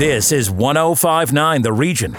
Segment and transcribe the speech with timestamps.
[0.00, 2.14] This is 1059 The Region.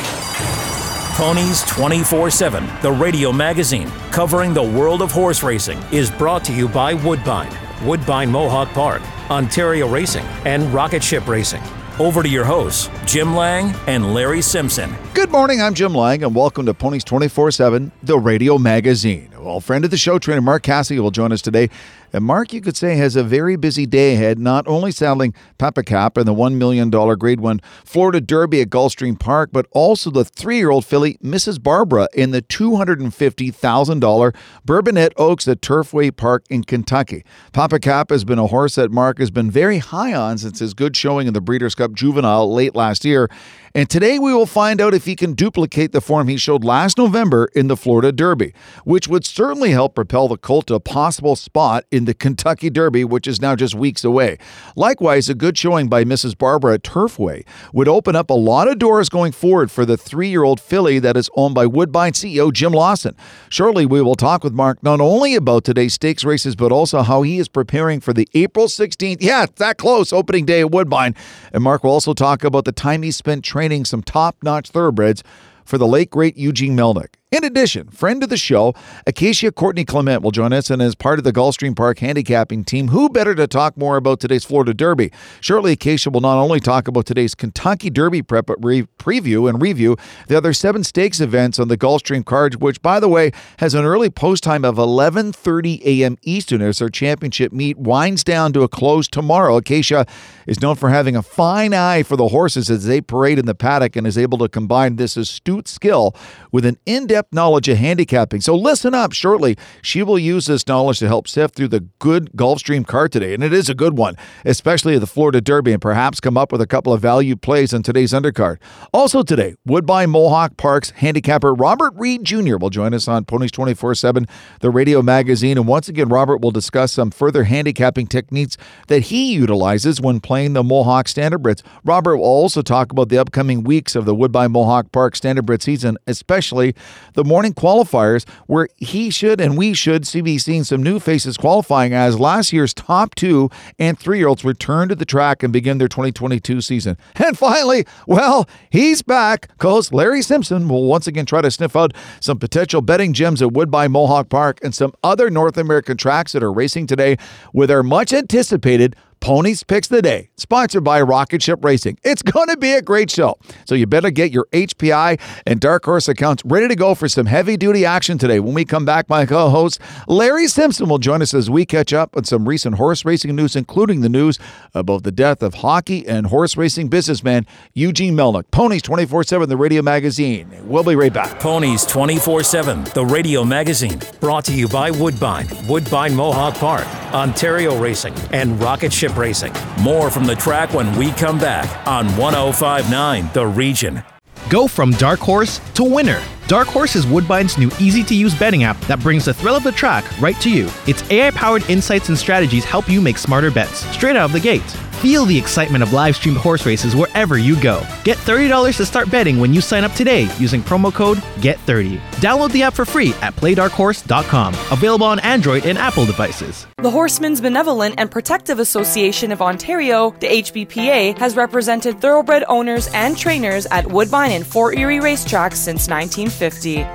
[1.15, 6.53] Ponies 24 7, the radio magazine covering the world of horse racing, is brought to
[6.53, 7.51] you by Woodbine,
[7.83, 11.63] Woodbine Mohawk Park, Ontario Racing, and Rocket Ship Racing.
[11.97, 14.95] Over to your hosts, Jim Lang and Larry Simpson.
[15.15, 19.33] Good morning, I'm Jim Lang, and welcome to Ponies 24 7, the radio magazine.
[19.39, 21.71] Well, friend of the show, trainer Mark Cassidy, will join us today.
[22.13, 26.17] And Mark, you could say, has a very busy day ahead, not only saddling Pappacap
[26.17, 30.57] in the $1 million Grade 1 Florida Derby at Gulfstream Park, but also the three
[30.57, 31.61] year old filly, Mrs.
[31.61, 34.35] Barbara, in the $250,000
[34.65, 37.23] Bourbonette Oaks at Turfway Park in Kentucky.
[37.53, 40.95] Pappacap has been a horse that Mark has been very high on since his good
[40.95, 43.29] showing in the Breeders' Cup Juvenile late last year.
[43.73, 46.97] And today we will find out if he can duplicate the form he showed last
[46.97, 51.37] November in the Florida Derby, which would certainly help propel the colt to a possible
[51.37, 54.37] spot in the Kentucky Derby, which is now just weeks away.
[54.75, 56.37] Likewise, a good showing by Mrs.
[56.37, 60.29] Barbara at Turfway would open up a lot of doors going forward for the three
[60.29, 63.15] year old filly that is owned by Woodbine CEO Jim Lawson.
[63.49, 67.21] Shortly, we will talk with Mark not only about today's stakes races, but also how
[67.21, 71.15] he is preparing for the April 16th, yeah, that close, opening day at Woodbine.
[71.53, 75.23] And Mark will also talk about the time he spent training some top notch thoroughbreds
[75.65, 77.20] for the late great Eugene Melnyk.
[77.31, 78.73] In addition, friend of the show,
[79.07, 82.89] Acacia Courtney Clement will join us and is part of the Gulfstream Park handicapping team.
[82.89, 85.13] Who better to talk more about today's Florida Derby?
[85.39, 89.61] Shortly, Acacia will not only talk about today's Kentucky Derby prep, but re- preview and
[89.61, 89.95] review
[90.27, 93.85] the other seven stakes events on the Gulfstream card, which, by the way, has an
[93.85, 96.17] early post time of 11:30 a.m.
[96.23, 99.55] Eastern as their championship meet winds down to a close tomorrow.
[99.55, 100.05] Acacia
[100.47, 103.55] is known for having a fine eye for the horses as they parade in the
[103.55, 106.13] paddock and is able to combine this astute skill
[106.51, 108.41] with an in-depth depth knowledge of handicapping.
[108.41, 109.13] So listen up.
[109.13, 113.35] Shortly, she will use this knowledge to help sift through the good Gulfstream card today,
[113.35, 116.61] and it is a good one, especially the Florida Derby, and perhaps come up with
[116.61, 118.57] a couple of value plays on today's undercard.
[118.91, 122.57] Also today, Woodbine Mohawk Park's handicapper Robert Reed Jr.
[122.57, 124.25] will join us on Ponies 24 7,
[124.61, 125.59] the radio magazine.
[125.59, 128.57] And once again, Robert will discuss some further handicapping techniques
[128.87, 131.61] that he utilizes when playing the Mohawk Standardbreds.
[131.83, 135.99] Robert will also talk about the upcoming weeks of the Woodbine Mohawk Park Standardbred season,
[136.07, 136.73] especially
[137.13, 141.37] the morning qualifiers, where he should and we should see be seeing some new faces
[141.37, 143.49] qualifying as last year's top two
[143.79, 146.97] and three year olds return to the track and begin their 2022 season.
[147.15, 151.93] And finally, well, he's back because Larry Simpson will once again try to sniff out
[152.19, 156.43] some potential betting gems at Woodbine Mohawk Park and some other North American tracks that
[156.43, 157.17] are racing today
[157.53, 161.99] with our much anticipated Ponies Picks the Day, sponsored by Rocket Ship Racing.
[162.03, 163.37] It's going to be a great show.
[163.65, 167.27] So you better get your HPI and Dark Horse accounts ready to go for some
[167.27, 168.39] heavy duty action today.
[168.39, 171.93] When we come back, my co host Larry Simpson will join us as we catch
[171.93, 174.39] up on some recent horse racing news, including the news
[174.73, 177.45] about the death of hockey and horse racing businessman
[177.75, 178.49] Eugene Melnyk.
[178.49, 180.51] Ponies 24 7, the radio magazine.
[180.63, 181.39] We'll be right back.
[181.39, 187.79] Ponies 24 7, the radio magazine, brought to you by Woodbine, Woodbine Mohawk Park, Ontario
[187.79, 189.53] Racing, and Rocket Ship Racing.
[189.81, 194.03] More from the track when we come back on 1059 The Region.
[194.49, 196.21] Go from dark horse to winner.
[196.51, 199.63] Dark Horse is Woodbine's new easy to use betting app that brings the thrill of
[199.63, 200.69] the track right to you.
[200.85, 204.39] Its AI powered insights and strategies help you make smarter bets straight out of the
[204.41, 204.61] gate.
[205.01, 207.79] Feel the excitement of live streamed horse races wherever you go.
[208.03, 211.97] Get $30 to start betting when you sign up today using promo code GET30.
[212.19, 214.53] Download the app for free at playdarkhorse.com.
[214.71, 216.67] Available on Android and Apple devices.
[216.77, 223.17] The Horsemen's Benevolent and Protective Association of Ontario, the HBPA, has represented thoroughbred owners and
[223.17, 226.40] trainers at Woodbine and Fort Erie racetracks since 1950.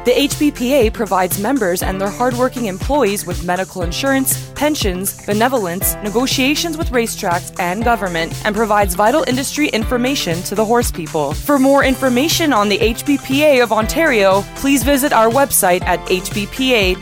[0.04, 6.90] The HBPA provides members and their hardworking employees with medical insurance, pensions, benevolence, negotiations with
[6.90, 11.32] racetracks and government government and provides vital industry information to the horse people.
[11.32, 16.98] For more information on the HBPA of Ontario, please visit our website at hbpa.on.ca.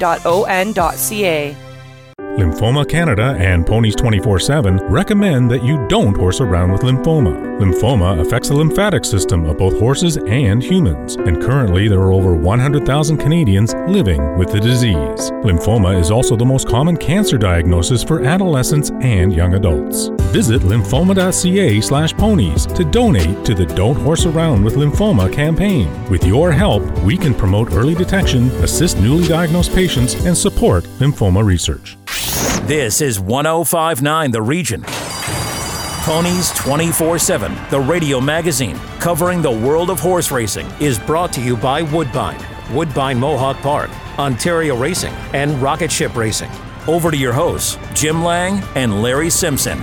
[2.39, 7.54] Lymphoma Canada and Ponies 24 7 recommend that you don't horse around with lymphoma.
[7.61, 12.35] Lymphoma affects the lymphatic system of both horses and humans, and currently there are over
[12.35, 15.31] 100,000 Canadians living with the disease.
[15.45, 20.09] Lymphoma is also the most common cancer diagnosis for adolescents and young adults.
[20.33, 25.89] Visit lymphoma.ca/ponies to donate to the Don't Horse Around with Lymphoma campaign.
[26.11, 31.45] With your help, we can promote early detection, assist newly diagnosed patients, and support lymphoma
[31.45, 31.97] research.
[32.67, 34.85] This is 1059 The Region.
[36.05, 41.41] Ponies 24 7, the radio magazine covering the world of horse racing, is brought to
[41.41, 42.39] you by Woodbine,
[42.75, 46.51] Woodbine Mohawk Park, Ontario Racing, and Rocket Ship Racing.
[46.87, 49.83] Over to your hosts, Jim Lang and Larry Simpson.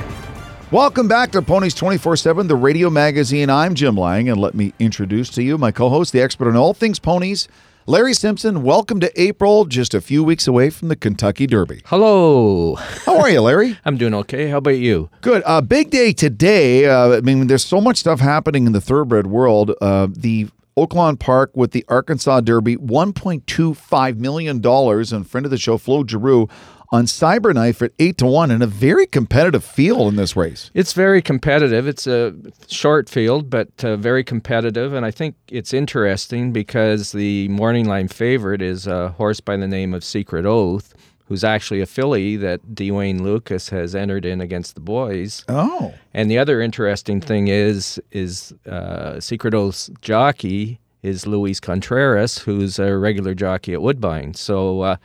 [0.69, 3.49] Welcome back to Ponies 24 7, the radio magazine.
[3.49, 6.55] I'm Jim Lang, and let me introduce to you my co host, the expert on
[6.55, 7.47] all things ponies,
[7.87, 8.61] Larry Simpson.
[8.61, 11.81] Welcome to April, just a few weeks away from the Kentucky Derby.
[11.85, 12.75] Hello.
[12.75, 13.79] How are you, Larry?
[13.85, 14.49] I'm doing okay.
[14.49, 15.09] How about you?
[15.21, 15.41] Good.
[15.45, 16.85] Uh, big day today.
[16.85, 19.71] Uh, I mean, there's so much stuff happening in the thoroughbred world.
[19.81, 24.65] Uh, the Oaklawn Park with the Arkansas Derby, $1.25 million.
[24.65, 26.49] And friend of the show, Flo Geroux,
[26.91, 30.69] on Cyberknife at 8 to 1 in a very competitive field in this race.
[30.73, 31.87] It's very competitive.
[31.87, 32.35] It's a
[32.67, 34.93] short field, but uh, very competitive.
[34.93, 39.67] And I think it's interesting because the morning line favorite is a horse by the
[39.67, 40.93] name of Secret Oath,
[41.27, 42.91] who's actually a filly that D.
[42.91, 45.45] Wayne Lukas has entered in against the boys.
[45.47, 45.93] Oh.
[46.13, 52.79] And the other interesting thing is, is uh, Secret Oath's jockey is Luis Contreras, who's
[52.79, 54.33] a regular jockey at Woodbine.
[54.33, 54.95] So, uh,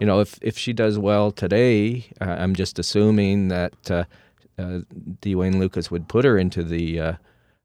[0.00, 4.04] you know, if if she does well today, uh, I'm just assuming that uh,
[4.58, 4.80] uh,
[5.20, 5.34] D.
[5.34, 7.12] Wayne Lukas would put her into the uh,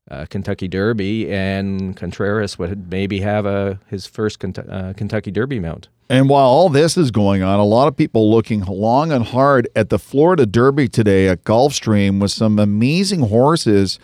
[0.10, 5.88] uh, Kentucky Derby, and Contreras would maybe have a his first uh, Kentucky Derby mount.
[6.12, 9.70] And while all this is going on, a lot of people looking long and hard
[9.76, 14.00] at the Florida Derby today at Gulfstream with some amazing horses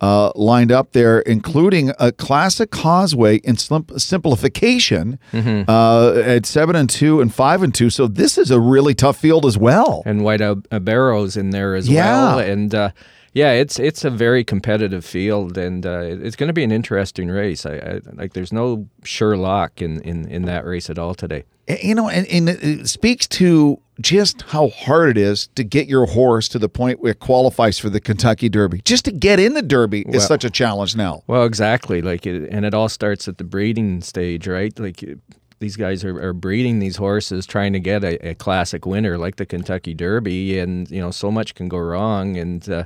[0.00, 5.70] uh, lined up there, including a classic causeway in simplification Mm-hmm.
[5.70, 7.90] uh, at seven and two and five and two.
[7.90, 10.02] So this is a really tough field as well.
[10.06, 12.04] and White Abarrio in there as Yeah.
[12.36, 12.38] well.
[12.38, 12.90] And uh,
[13.32, 17.28] yeah, it's it's a very competitive field, and uh, it's going to be an interesting
[17.28, 17.64] race.
[17.64, 18.32] I, I like.
[18.32, 21.44] There's no sure lock in, in, in that race at all today.
[21.82, 26.06] You know, and, and it speaks to just how hard it is to get your
[26.06, 28.80] horse to the point where it qualifies for the Kentucky Derby.
[28.84, 31.22] Just to get in the Derby is such a challenge now.
[31.26, 32.02] Well, exactly.
[32.02, 34.76] Like, it, and it all starts at the breeding stage, right?
[34.78, 35.18] Like, it-
[35.58, 39.36] these guys are, are breeding these horses, trying to get a, a classic winner like
[39.36, 42.84] the Kentucky Derby, and you know, so much can go wrong, and uh,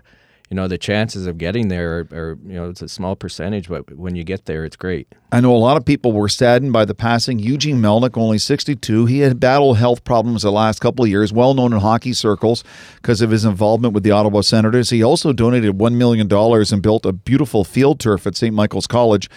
[0.54, 3.68] you know, the chances of getting there are, are, you know, it's a small percentage,
[3.68, 5.12] but when you get there, it's great.
[5.32, 7.40] I know a lot of people were saddened by the passing.
[7.40, 9.06] Eugene Melnyk, only 62.
[9.06, 12.62] He had battled health problems the last couple of years, well known in hockey circles
[13.02, 14.90] because of his involvement with the Ottawa Senators.
[14.90, 18.54] He also donated $1 million and built a beautiful field turf at St.
[18.54, 19.28] Michael's College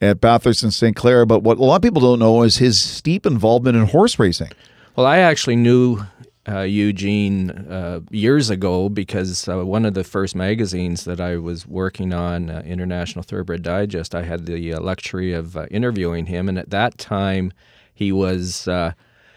[0.00, 0.96] at Bathurst and St.
[0.96, 1.24] Clair.
[1.24, 4.50] But what a lot of people don't know is his steep involvement in horse racing.
[4.96, 6.00] Well, I actually knew
[6.48, 11.66] uh, Eugene uh, years ago because uh, one of the first magazines that I was
[11.66, 16.48] working on, uh, International Thoroughbred Digest, I had the uh, luxury of uh, interviewing him,
[16.48, 17.52] and at that time,
[17.94, 18.92] he was uh,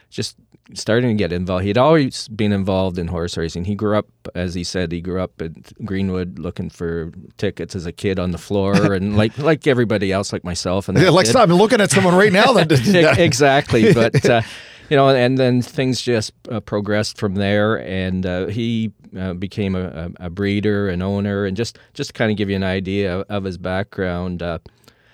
[0.09, 0.35] just
[0.73, 1.63] starting to get involved.
[1.63, 3.65] He'd always been involved in horse racing.
[3.65, 7.85] He grew up, as he said, he grew up at Greenwood looking for tickets as
[7.85, 10.89] a kid on the floor, and like like everybody else, like myself.
[10.89, 11.31] And that like, kid.
[11.31, 12.71] stop, I'm looking at someone right now that
[13.17, 13.93] exactly.
[13.93, 14.41] But uh,
[14.89, 19.75] you know, and then things just uh, progressed from there, and uh, he uh, became
[19.75, 23.19] a, a, breeder, an owner, and just just to kind of give you an idea
[23.21, 24.41] of his background.
[24.41, 24.59] Uh,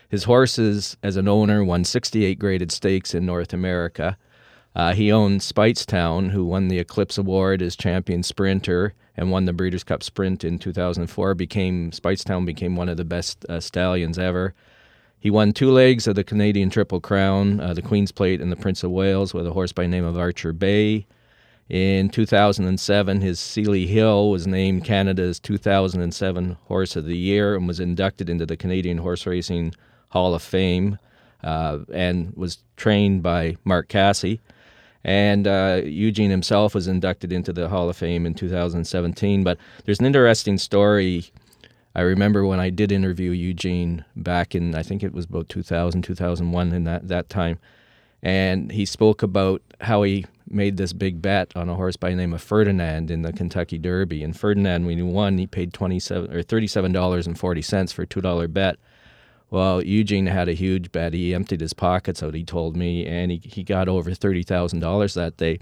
[0.10, 4.16] his horses, as an owner, won 68 graded stakes in North America.
[4.76, 9.54] Uh, he owned Speightstown, who won the Eclipse Award as champion sprinter and won the
[9.54, 11.34] Breeders' Cup Sprint in 2004.
[11.36, 14.54] Became Speightstown became one of the best uh, stallions ever.
[15.24, 18.58] He won two legs of the Canadian Triple Crown, uh, the Queen's Plate and the
[18.58, 21.08] Prince of Wales, with a horse by name of Archer Bay.
[21.70, 27.80] In 2007, his Sealy Hill was named Canada's 2007 Horse of the Year and was
[27.80, 29.74] inducted into the Canadian Horse Racing
[30.10, 31.00] Hall of Fame
[31.42, 34.40] uh, and was trained by Mark Casse.
[35.06, 39.42] And uh, Eugene himself was inducted into the Hall of Fame in 2017.
[39.46, 41.32] But there's an interesting story.
[41.96, 46.02] I remember when I did interview Eugene back in, I think it was about 2000,
[46.02, 47.60] 2001, in that, that time.
[48.22, 52.16] And he spoke about how he made this big bet on a horse by the
[52.16, 54.24] name of Ferdinand in the Kentucky Derby.
[54.24, 58.78] And Ferdinand, when he won, he paid 27 or $37.40 for a $2 bet.
[59.52, 61.14] Well, Eugene had a huge bet.
[61.14, 65.38] He emptied his pockets out, he told me, and he, he got over $30,000 that
[65.38, 65.60] day.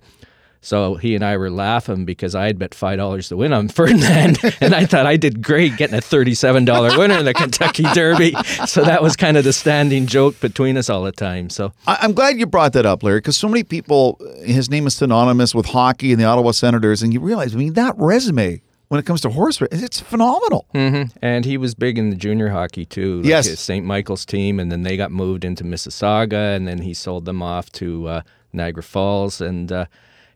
[0.63, 4.37] So he and I were laughing because I had bet $5 to win on Ferdinand,
[4.61, 8.33] and I thought I did great getting a $37 winner in the Kentucky Derby.
[8.67, 11.49] So that was kind of the standing joke between us all the time.
[11.49, 14.85] So I- I'm glad you brought that up, Larry, because so many people, his name
[14.85, 18.61] is synonymous with hockey and the Ottawa Senators, and you realize, I mean, that resume
[18.89, 20.67] when it comes to horse racing, it's phenomenal.
[20.73, 23.21] And he was big in the junior hockey too.
[23.21, 23.59] Like Yes.
[23.59, 23.85] St.
[23.85, 27.71] Michael's team, and then they got moved into Mississauga, and then he sold them off
[27.73, 28.21] to uh,
[28.53, 29.39] Niagara Falls.
[29.39, 29.85] And uh,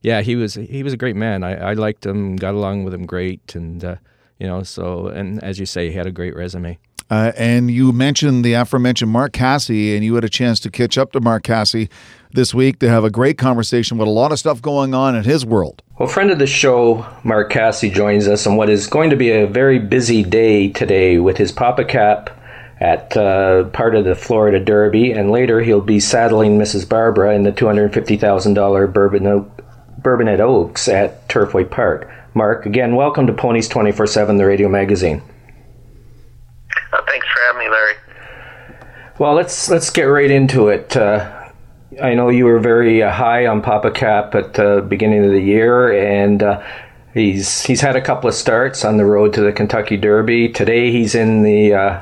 [0.05, 1.43] yeah, he was he was a great man.
[1.43, 3.95] I, I liked him, got along with him great, and uh,
[4.37, 6.77] you know, so and as you say, he had a great resume.
[7.09, 10.99] Uh, and you mentioned the aforementioned Mark Casse, and you had a chance to catch
[10.99, 11.87] up to Mark Casse
[12.31, 15.23] this week to have a great conversation with a lot of stuff going on in
[15.23, 15.81] his world.
[15.97, 19.31] Well, friend of the show, Mark Casse, joins us on what is going to be
[19.31, 22.31] a very busy day today with his Pappacap
[22.79, 26.87] at uh, part of the Florida Derby, and later he'll be saddling Mrs.
[26.87, 29.51] Barbara in the $250,000 Bourbon,
[30.05, 32.07] Bourbonette Oaks at Turfway Park.
[32.35, 35.19] Mark, again, welcome to Ponies 24 7, the radio magazine.
[36.93, 37.93] Uh, thanks for having me, Larry.
[39.17, 40.95] Well, let's let's get right into it.
[40.95, 41.49] Uh,
[41.99, 45.91] I know you were very uh, high on Pappacap at the beginning of the year,
[45.91, 46.61] and uh,
[47.15, 50.49] he's he's had a couple of starts on the road to the Kentucky Derby.
[50.49, 52.01] Today he's in the uh,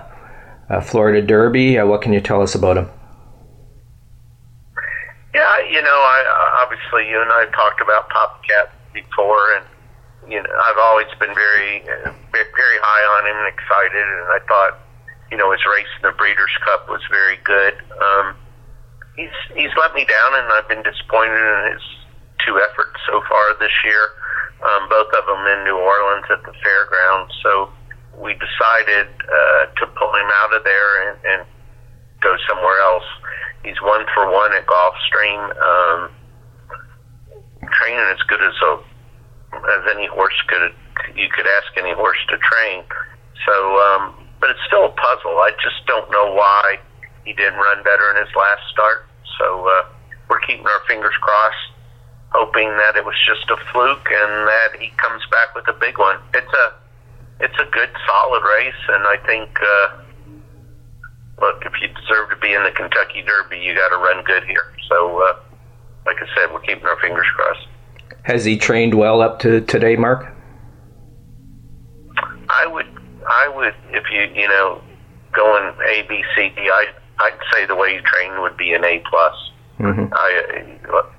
[0.69, 1.77] uh, Florida Derby.
[1.77, 2.89] what can you tell us about him?
[5.33, 6.52] Yeah, you know, I
[6.93, 9.65] obviously you and I talked about Papa Cap before, and
[10.29, 14.79] you know, I've always been very, very high on him and excited, and I thought,
[15.31, 17.73] you know, his race in the Breeders' Cup was very good.
[17.99, 18.35] Um,
[19.17, 21.83] he's he's let me down, and I've been disappointed in his
[22.45, 24.13] two efforts so far this year.
[24.63, 27.33] Um, both of them in New Orleans at the fairgrounds.
[27.43, 27.67] So
[28.15, 31.41] we decided uh, to pull him out of there and, and
[32.21, 33.03] go somewhere else.
[33.65, 35.51] He's one for one at Gulfstream.
[35.59, 36.11] Um,
[37.83, 38.71] training as good as a
[39.53, 40.71] as any horse could
[41.15, 42.83] you could ask any horse to train.
[43.45, 45.37] So, um, but it's still a puzzle.
[45.39, 46.79] I just don't know why
[47.25, 49.05] he didn't run better in his last start.
[49.37, 49.85] So uh,
[50.29, 51.69] we're keeping our fingers crossed,
[52.31, 55.99] hoping that it was just a fluke and that he comes back with a big
[55.99, 56.17] one.
[56.33, 56.67] It's a
[57.39, 59.49] it's a good, solid race, and I think.
[59.59, 59.87] Uh,
[61.41, 64.43] look, if you deserve to be in the Kentucky Derby, you got to run good
[64.45, 64.71] here.
[64.87, 65.35] So, uh,
[66.05, 67.67] like I said, we're keeping our fingers crossed.
[68.23, 70.33] Has he trained well up to today, Mark?
[72.49, 72.85] I would,
[73.27, 74.81] I would, if you, you know,
[75.33, 76.87] going A, B, C, D, I,
[77.19, 79.33] I'd say the way you train would be an A plus.
[79.79, 80.13] Mm-hmm.
[80.13, 80.77] I,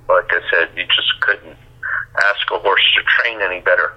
[0.08, 1.56] like I said, you just couldn't
[2.16, 3.92] ask a horse to train any better.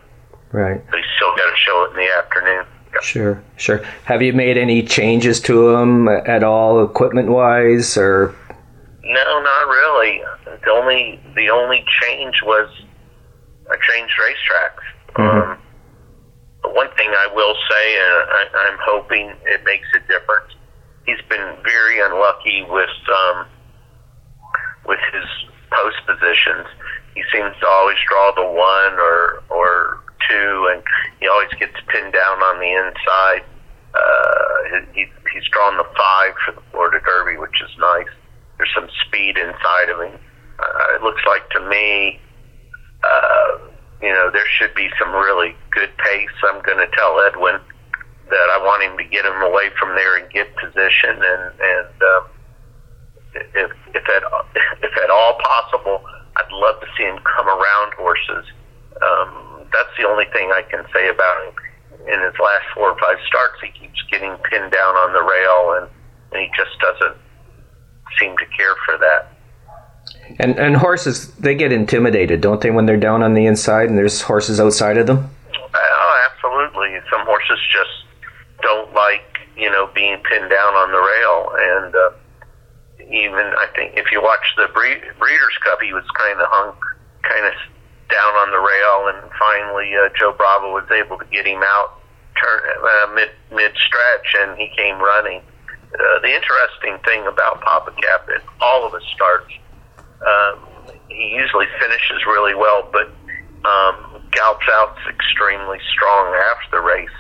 [0.52, 0.84] Right.
[0.90, 2.66] But he's still got to show it in the afternoon.
[3.02, 3.86] Sure, sure.
[4.06, 8.36] Have you made any changes to him at all, equipment wise, or?
[9.04, 10.22] No, not really.
[10.64, 12.70] The only the only change was
[13.70, 14.86] I changed racetracks.
[15.16, 15.52] Mm-hmm.
[15.52, 15.58] Um,
[16.62, 20.54] but one thing I will say, and I, I'm hoping it makes a difference.
[21.06, 23.48] He's been very unlucky with um,
[24.86, 25.28] with his
[25.72, 26.68] post positions.
[27.16, 30.84] He seems to always draw the one or or two, and
[31.20, 33.44] he always gets pinned down on the inside.
[33.96, 38.12] Uh, he, he's drawn the five for the Florida Derby, which is nice.
[38.58, 40.20] There's some speed inside of him.
[40.60, 42.20] Uh, it looks like to me
[44.02, 46.36] you know, there should be some really good pace.
[46.44, 47.60] I'm going to tell Edwin
[48.30, 51.96] that I want him to get him away from there and get position, and and
[52.04, 52.24] um,
[53.34, 54.24] if if at
[54.84, 56.04] if at all possible,
[56.36, 58.46] I'd love to see him come around horses.
[59.02, 61.54] Um, that's the only thing I can say about him.
[62.08, 65.82] In his last four or five starts, he keeps getting pinned down on the rail,
[65.82, 65.88] and,
[66.32, 67.18] and he just doesn't
[68.20, 69.37] seem to care for that.
[70.40, 73.98] And and horses they get intimidated, don't they, when they're down on the inside and
[73.98, 75.30] there's horses outside of them?
[75.74, 77.00] Oh, absolutely.
[77.10, 78.06] Some horses just
[78.62, 79.24] don't like
[79.56, 82.10] you know being pinned down on the rail, and uh,
[83.10, 86.76] even I think if you watch the Breeders' Cup, he was kind of hung
[87.24, 87.54] kind of
[88.10, 92.00] down on the rail, and finally uh, Joe Bravo was able to get him out
[92.42, 95.42] turn uh, mid mid stretch, and he came running.
[95.88, 99.52] Uh, the interesting thing about Papa Cap at all of his starts
[100.26, 100.68] um,
[101.10, 103.10] he usually finishes really well, but
[103.66, 107.18] um, gallops out extremely strong after the race.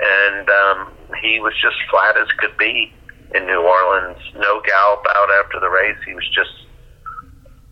[0.00, 2.92] And um, he was just flat as could be
[3.34, 4.18] in New Orleans.
[4.36, 5.98] No gallop out after the race.
[6.06, 6.52] He was just,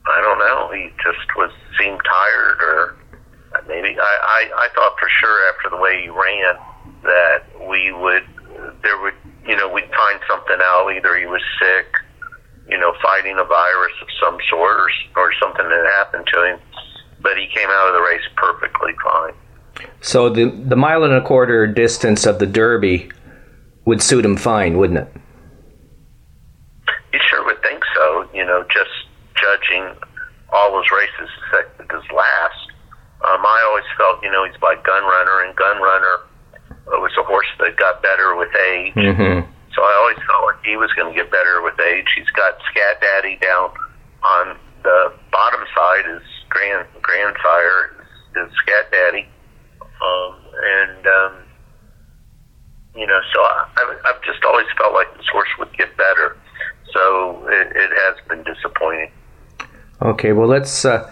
[0.06, 2.96] I don't know, he just was seemed tired or
[3.66, 6.56] maybe I, I, I thought for sure after the way he ran
[7.02, 8.24] that we would,
[8.82, 9.14] there would,
[9.46, 10.90] you know, we'd find something out.
[10.94, 11.86] Either he was sick
[12.68, 16.58] you know, fighting a virus of some sort or, or something that happened to him.
[17.20, 19.34] But he came out of the race perfectly fine.
[20.00, 23.10] So the the mile and a quarter distance of the Derby
[23.84, 25.08] would suit him fine, wouldn't it?
[27.12, 28.28] You sure would think so.
[28.34, 28.90] You know, just
[29.34, 29.94] judging
[30.52, 32.72] all those races except his last.
[33.18, 36.16] Um, I always felt, you know, he's like Gunrunner, and Gunrunner
[36.86, 38.94] was a horse that got better with age.
[38.94, 42.06] Mm-hmm so I always felt like he was going to get better with age.
[42.16, 43.70] He's got Scat Daddy down
[44.24, 46.04] on the bottom side.
[46.18, 47.94] His grand grandsire
[48.34, 49.28] is, Scat Daddy,
[49.80, 50.34] um,
[50.82, 51.32] and um,
[52.96, 56.36] you know, so I, I've, I've just always felt like this horse would get better.
[56.92, 59.12] So it, it has been disappointing.
[60.02, 61.08] Okay, well, let's uh,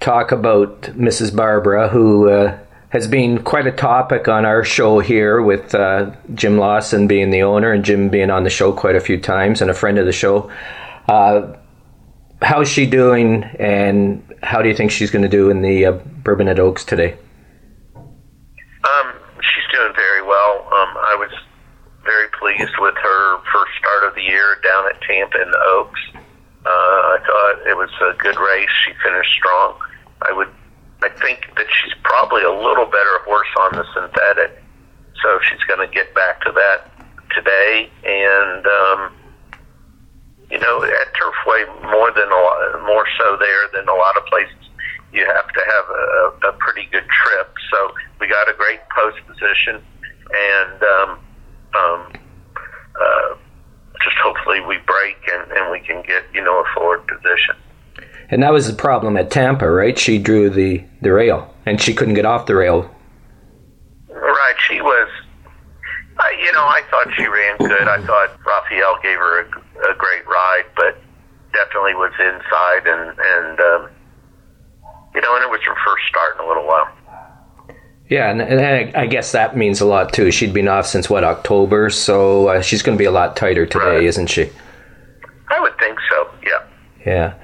[0.00, 1.34] talk about Mrs.
[1.34, 2.58] Barbara, who uh,
[2.92, 7.42] has been quite a topic on our show here with uh, Jim Lawson being the
[7.42, 10.04] owner and Jim being on the show quite a few times and a friend of
[10.04, 10.50] the show.
[11.08, 11.56] Uh,
[12.42, 15.92] how's she doing, and how do you think she's going to do in the uh,
[16.22, 17.16] Bourbonette Oaks today?
[17.96, 20.60] Um, she's doing very well.
[20.66, 21.30] Um, I was
[22.04, 26.00] very pleased with her first start of the year down at Tampa in the Oaks.
[26.14, 28.68] Uh, I thought it was a good race.
[28.84, 29.78] She finished strong.
[30.20, 30.48] I would,
[31.04, 34.62] I think that she's probably a little better horse on the synthetic,
[35.22, 36.90] so she's going to get back to that
[37.34, 37.90] today.
[38.04, 39.12] And um,
[40.50, 44.26] you know, at Turfway more than a lot, more so there than a lot of
[44.26, 44.54] places.
[45.12, 47.52] You have to have a, a pretty good trip.
[47.70, 49.82] So we got a great post position,
[50.32, 51.10] and um,
[51.74, 52.12] um,
[53.00, 53.34] uh,
[54.04, 57.56] just hopefully we break and, and we can get you know a forward position.
[58.32, 59.96] And that was the problem at Tampa, right?
[59.98, 62.90] She drew the, the rail, and she couldn't get off the rail.
[64.08, 65.08] Right, she was.
[66.18, 67.86] I, you know, I thought she ran good.
[67.88, 70.98] I thought Raphael gave her a, a great ride, but
[71.52, 73.90] definitely was inside, and and um,
[75.14, 76.88] you know, and it was her first start in a little while.
[78.08, 80.30] Yeah, and, and I guess that means a lot too.
[80.30, 83.64] She'd been off since what October, so uh, she's going to be a lot tighter
[83.66, 84.04] today, Right.
[84.04, 84.50] isn't she?
[85.48, 86.30] I would think so.
[86.44, 86.66] Yeah.
[87.06, 87.34] Yeah.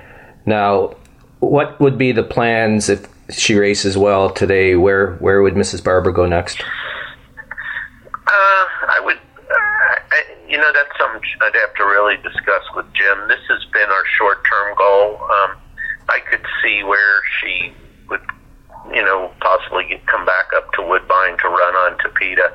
[0.48, 0.96] Now,
[1.40, 4.76] what would be the plans if she races well today?
[4.76, 5.84] Where where would Mrs.
[5.84, 6.62] Barbara go next?
[6.62, 12.86] Uh, I would, uh, I, you know, that's something I'd have to really discuss with
[12.94, 13.28] Jim.
[13.28, 15.20] This has been our short-term goal.
[15.20, 15.58] Um,
[16.08, 17.74] I could see where she
[18.08, 18.22] would,
[18.94, 22.54] you know, possibly come back up to Woodbine to run on Tapeta.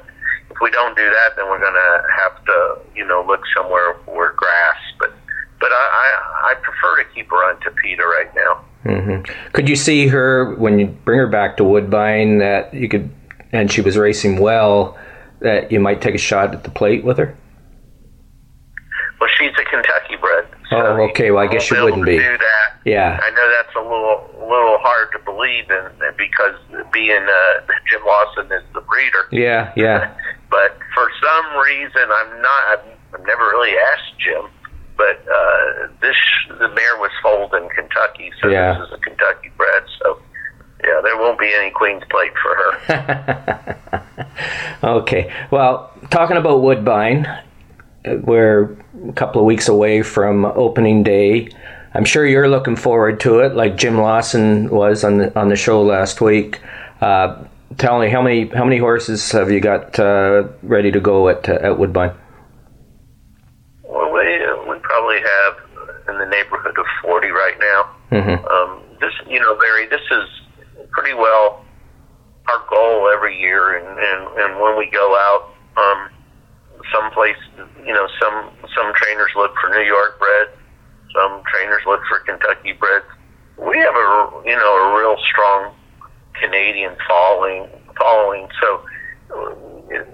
[0.49, 3.95] If we don't do that, then we're going to have to, you know, look somewhere
[4.05, 4.77] for grass.
[4.97, 5.13] But,
[5.59, 6.12] but I, I,
[6.43, 8.63] I prefer to keep her on Tapeta right now.
[8.83, 9.21] hmm
[9.53, 13.09] Could you see her when you bring her back to Woodbine that you could,
[13.51, 14.97] and she was racing well,
[15.39, 17.35] that you might take a shot at the plate with her?
[19.19, 20.45] Well, she's a Kentucky bred.
[20.69, 21.31] So Oh, okay.
[21.31, 22.17] Well, I guess you wouldn't be.
[22.17, 22.73] Do that.
[22.85, 23.19] Yeah.
[23.21, 26.55] I know that's a little little hard to believe, and and because
[26.91, 29.25] being uh, Jim Lawson is the breeder.
[29.31, 30.13] Yeah, yeah.
[30.49, 32.63] But for some reason, I'm not.
[32.69, 34.45] I've, I've never really asked Jim,
[34.97, 36.15] but uh, this
[36.47, 38.79] the mare was foaled in Kentucky, so Yeah.
[38.79, 39.83] this is a Kentucky bred.
[40.01, 40.19] So
[40.83, 43.79] yeah, there won't be any Queen's Plate for her.
[44.83, 45.31] Okay.
[45.49, 47.25] Well, talking about Woodbine,
[48.23, 48.75] we're
[49.07, 51.49] a couple of weeks away from opening day.
[51.93, 55.55] I'm sure you're looking forward to it, like Jim Lawson was on the on the
[55.55, 56.59] show last week.
[56.99, 57.43] Uh,
[57.77, 61.47] tell me how many how many horses have you got uh, ready to go at
[61.47, 62.11] uh, at Woodbine?
[63.83, 64.21] well, we
[64.69, 65.57] we probably have
[66.09, 67.55] in the neighborhood of forty right
[68.13, 68.37] now.
[68.37, 70.29] hmm Um, this, you know, Larry, this is
[70.91, 71.63] pretty well
[72.47, 76.09] our goal every year, and and, and when we go out, um,
[76.93, 77.37] some place,
[77.85, 80.47] you know, some some trainers look for New York bred,
[81.15, 83.03] some trainers look for Kentucky bred.
[83.57, 85.73] We have a you know a real strong
[86.39, 87.67] Canadian following
[87.99, 88.81] following, so
[89.35, 89.55] uh,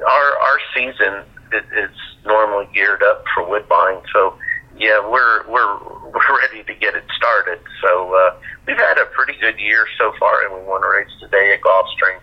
[0.07, 1.89] our our season is,
[2.25, 4.01] normally geared up for Woodbine.
[4.13, 4.35] So
[4.79, 5.77] yeah, we're we're
[6.09, 7.59] we're ready to get it started.
[7.81, 11.11] So uh, we've had a pretty good year so far, and we won a race
[11.19, 12.19] today at Gulfstream,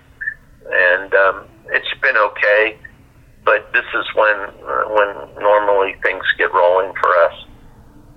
[0.72, 2.78] and um, it's been okay.
[3.44, 7.44] But this is when uh, when normally things get rolling for us.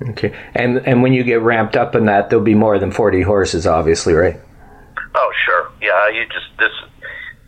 [0.09, 0.35] Okay.
[0.55, 3.67] And and when you get ramped up in that, there'll be more than 40 horses,
[3.67, 4.39] obviously, right?
[5.13, 5.69] Oh, sure.
[5.81, 6.71] Yeah, you just this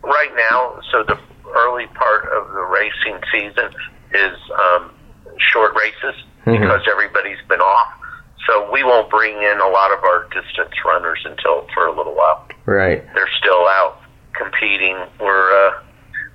[0.02, 0.78] right now.
[0.92, 1.18] So the
[1.56, 3.72] early part of the racing season
[4.12, 4.90] is um,
[5.38, 7.92] short races because everybody's been off.
[8.46, 12.14] So we won't bring in a lot of our distance runners until for a little
[12.14, 12.46] while.
[12.66, 13.04] Right.
[13.14, 14.00] They're still out
[14.34, 14.96] competing.
[15.20, 15.82] We're uh,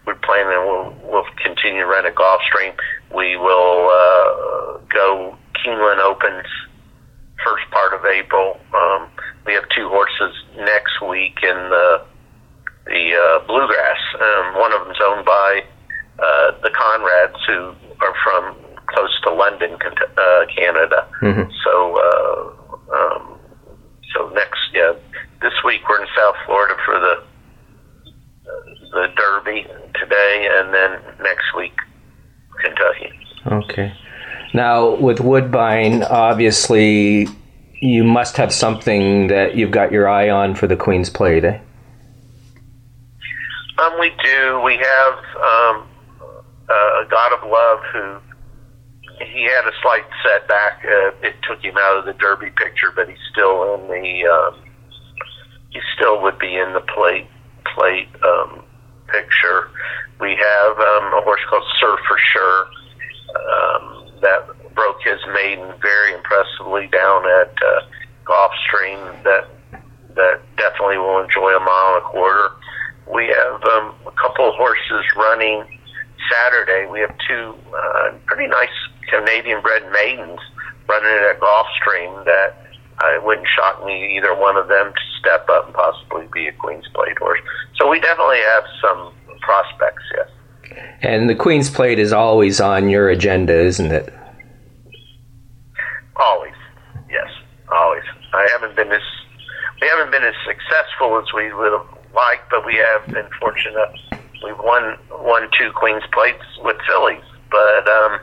[0.06, 0.64] we're planning.
[0.66, 2.74] We'll we'll continue to run a Gulfstream.
[3.14, 6.48] We will uh, go Keeneland Opens
[7.44, 8.60] first part of April.
[8.74, 9.10] Um,
[9.46, 12.06] we have two horses next week in the
[12.86, 14.00] the uh, bluegrass.
[14.16, 15.64] Um, one of them's owned by
[16.20, 18.56] uh, the Conrads, who are from
[18.88, 19.78] close to London,
[20.18, 21.06] uh, Canada.
[21.22, 21.52] Mhm.
[21.64, 23.40] So, uh, um,
[24.14, 24.94] so next, yeah,
[25.42, 27.24] this week we're in South Florida for the
[28.94, 29.68] the Derby
[30.00, 31.74] today, and then next week
[32.62, 33.12] Kentucky.
[33.46, 33.94] Okay.
[34.54, 37.28] Now, with Woodbine, obviously,
[37.82, 41.60] you must have something that you've got your eye on for the Queen's Plate, eh?
[43.78, 44.62] Um, we do.
[44.64, 45.88] We have um,
[46.70, 48.16] uh, God of Love, who
[49.20, 50.86] he had a slight setback.
[50.86, 54.28] Uh, it took him out of the Derby picture, but he's still in the.
[54.28, 54.62] Um,
[55.70, 57.28] he still would be in the plate
[57.76, 58.64] plate um,
[59.08, 59.70] picture.
[60.20, 62.66] We have um, a horse called Sir for Sure
[63.36, 67.82] um, that broke his maiden very impressively down at uh,
[68.26, 69.24] Gulfstream.
[69.24, 69.48] That
[70.16, 72.50] that definitely will enjoy a mile and a quarter.
[73.14, 75.64] We have um, a couple of horses running
[76.32, 76.90] Saturday.
[76.90, 78.70] We have two uh, pretty nice
[79.10, 80.40] Canadian bred maidens
[80.88, 82.68] running it at Gulfstream that
[83.04, 86.48] uh, it wouldn't shock me either one of them to step up and possibly be
[86.48, 87.40] a Queen's Plate horse.
[87.76, 90.30] So we definitely have some prospects, yes.
[91.02, 94.14] And the Queen's Plate is always on your agenda, isn't it?
[96.16, 96.56] Always,
[97.10, 97.30] yes,
[97.72, 98.04] always.
[98.34, 99.02] I haven't been as
[99.80, 103.90] we haven't been as successful as we would have liked, but we have been fortunate.
[104.44, 108.20] We've won won two Queen's Plates with fillies, but um,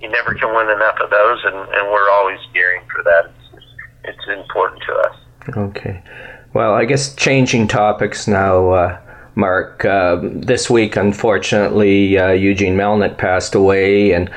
[0.00, 3.30] you never can win enough of those, and, and we're always gearing for that.
[3.54, 3.64] It's,
[4.04, 5.16] it's important to us.
[5.56, 6.02] Okay.
[6.52, 8.98] Well, I guess changing topics now, uh,
[9.34, 9.84] Mark.
[9.84, 14.30] Uh, this week, unfortunately, uh, Eugene Melnyk passed away, and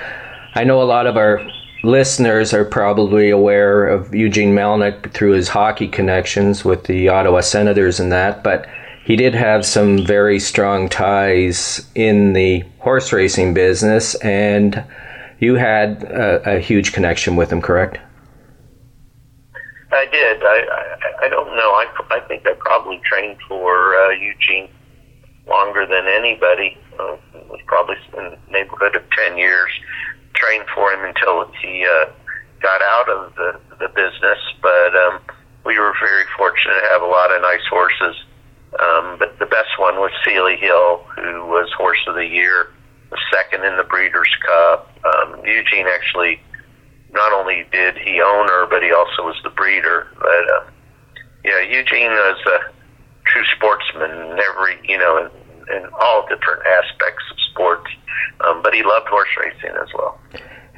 [0.56, 1.42] I know a lot of our
[1.84, 8.00] listeners are probably aware of Eugene Melnyk through his hockey connections with the Ottawa Senators
[8.00, 8.68] and that, but
[9.06, 14.84] he did have some very strong ties in the horse racing business, and
[15.44, 18.00] you had a, a huge connection with him, correct?
[19.92, 20.42] I did.
[20.42, 21.72] I, I I don't know.
[21.72, 24.70] I I think I probably trained for uh, Eugene
[25.48, 26.78] longer than anybody.
[27.00, 27.18] Uh,
[27.50, 29.70] was probably in the neighborhood of ten years.
[30.34, 32.06] Trained for him until he uh,
[32.62, 34.40] got out of the the business.
[34.62, 35.20] But um,
[35.66, 38.16] we were very fortunate to have a lot of nice horses.
[38.80, 42.72] Um, but the best one was Sealy Hill, who was Horse of the Year,
[43.32, 44.93] second in the Breeders' Cup.
[45.06, 46.40] Um, Eugene actually
[47.12, 50.08] not only did he own her, but he also was the breeder.
[50.20, 50.64] But uh,
[51.46, 52.72] yeah, Eugene was a
[53.26, 57.92] true sportsman in every, you know, in, in all different aspects of sports.
[58.42, 60.20] Um, but he loved horse racing as well.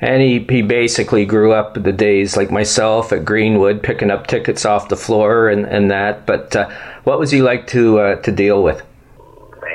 [0.01, 4.65] And he, he basically grew up the days like myself at Greenwood, picking up tickets
[4.65, 6.25] off the floor and, and that.
[6.25, 6.69] But uh,
[7.05, 8.83] what was he like to uh, to deal with?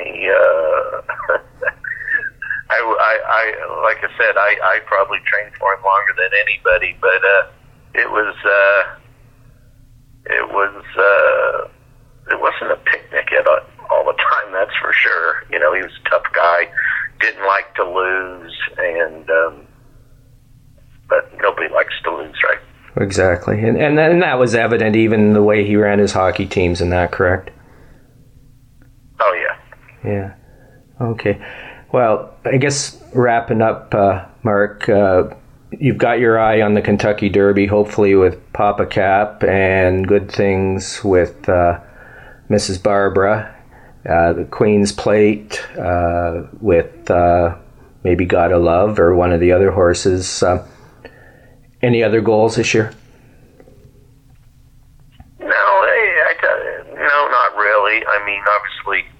[0.05, 1.01] He, uh,
[2.69, 6.97] I, I, I, like I said, I, I probably trained for him longer than anybody,
[7.01, 7.43] but uh,
[7.93, 8.95] it was, uh,
[10.25, 13.59] it was, uh, it wasn't a picnic at all,
[13.89, 14.53] all the time.
[14.53, 15.43] That's for sure.
[15.51, 16.69] You know, he was a tough guy,
[17.19, 19.67] didn't like to lose, and um,
[21.09, 22.59] but nobody likes to lose, right?
[22.97, 26.45] Exactly, and and and that was evident even in the way he ran his hockey
[26.45, 27.51] teams, and that correct?
[29.19, 29.45] Oh
[30.03, 30.11] yeah.
[30.11, 30.33] Yeah.
[30.99, 31.39] Okay.
[31.91, 35.23] Well, I guess wrapping up, uh, Mark, uh,
[35.71, 41.49] you've got your eye on the Kentucky Derby, hopefully with Pappacap and good things with
[41.49, 41.81] uh,
[42.49, 42.81] Mrs.
[42.81, 43.53] Barbara,
[44.09, 47.57] uh, the Queen's Plate uh, with uh,
[48.03, 50.41] maybe Gotta Love or one of the other horses.
[51.81, 52.93] any other goals this year?
[55.41, 58.05] No, I, I, no, not really.
[58.05, 59.11] I mean, obviously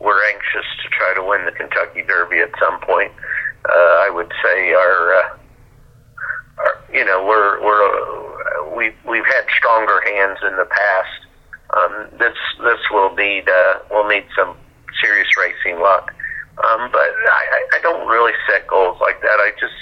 [0.00, 3.12] we're anxious to try to win the Kentucky Derby at some point.
[3.68, 5.36] Uh, I would say our, uh,
[6.58, 11.20] our you know, we're we're uh, we we've had stronger hands in the past.
[11.76, 14.56] Um, this this will need uh, will need some
[15.02, 16.12] serious racing luck.
[16.54, 19.38] Um, but I, I don't really set goals like that.
[19.40, 19.74] I just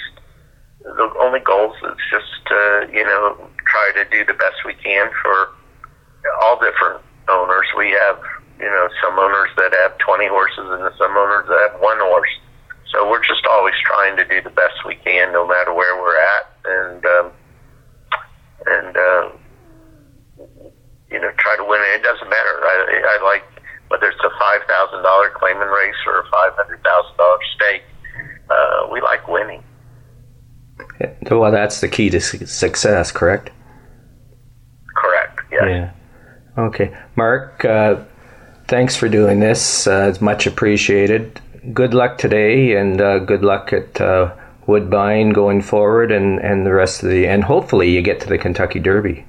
[0.81, 5.09] the only goals is just to you know try to do the best we can
[5.21, 5.49] for
[6.41, 7.67] all different owners.
[7.77, 8.19] We have
[8.59, 12.29] you know, some owners that have 20 horses and some owners that have one horse.
[12.91, 16.17] So we're just always trying to do the best we can, no matter where we're
[16.17, 17.31] at, and um,
[18.67, 19.29] and uh,
[21.09, 22.01] you know, try to win it.
[22.01, 22.53] It doesn't matter.
[22.61, 23.43] I, I like
[23.87, 27.83] whether it's a five thousand dollar claiming race or a five hundred thousand dollar stake.
[28.49, 29.63] Uh, we like winning.
[31.29, 33.49] Well, that's the key to success, correct?
[34.95, 35.39] Correct.
[35.51, 35.63] Yes.
[35.65, 35.91] Yeah.
[36.63, 37.65] Okay, Mark.
[37.65, 38.03] Uh,
[38.73, 39.85] thanks for doing this.
[39.85, 41.39] Uh, it's much appreciated.
[41.73, 44.33] Good luck today, and uh, good luck at uh,
[44.65, 47.27] Woodbine going forward, and, and the rest of the.
[47.27, 49.27] And hopefully, you get to the Kentucky Derby.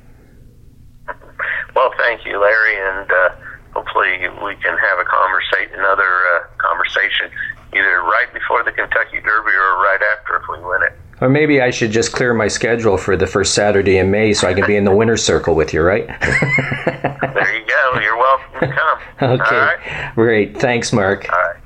[1.77, 3.29] Well, thank you, Larry, and uh,
[3.75, 7.29] hopefully we can have a conversation, another uh, conversation,
[7.75, 10.97] either right before the Kentucky Derby or right after if we win it.
[11.25, 14.47] Or maybe I should just clear my schedule for the first Saturday in May so
[14.47, 16.07] I can be in the winter circle with you, right?
[16.21, 17.99] there you go.
[17.99, 19.01] You're welcome to come.
[19.41, 20.11] okay.
[20.17, 20.59] Great.
[20.59, 21.27] Thanks, Mark.
[21.33, 21.57] All right.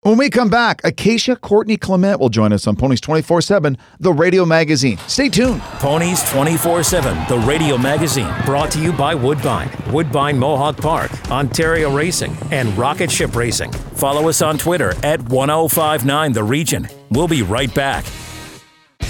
[0.00, 4.10] When we come back, Acacia Courtney Clement will join us on Ponies 24 7, the
[4.10, 4.96] radio magazine.
[5.06, 5.60] Stay tuned.
[5.60, 11.94] Ponies 24 7, the radio magazine, brought to you by Woodbine, Woodbine Mohawk Park, Ontario
[11.94, 13.70] Racing, and Rocket Ship Racing.
[13.70, 16.88] Follow us on Twitter at 1059 The Region.
[17.10, 18.06] We'll be right back.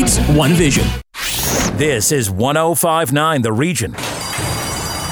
[0.00, 0.86] one vision.
[1.76, 3.92] This is 1059 The Region.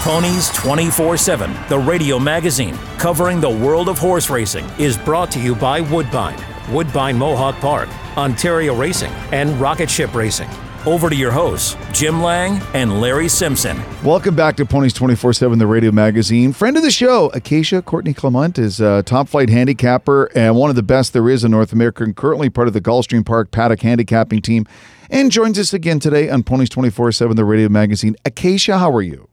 [0.01, 5.41] Ponies 24 7, the radio magazine covering the world of horse racing, is brought to
[5.41, 10.49] you by Woodbine, Woodbine Mohawk Park, Ontario Racing, and Rocket Ship Racing.
[10.87, 13.83] Over to your hosts, Jim Lang and Larry Simpson.
[14.05, 16.53] Welcome back to Ponies 24 7, the radio magazine.
[16.53, 20.77] Friend of the show, Acacia Courtney Clement is a top flight handicapper and one of
[20.77, 23.83] the best there is in North America, and currently part of the Gulfstream Park Paddock
[23.83, 24.67] handicapping team,
[25.11, 28.15] and joins us again today on Ponies 24 7, the radio magazine.
[28.25, 29.29] Acacia, how are you?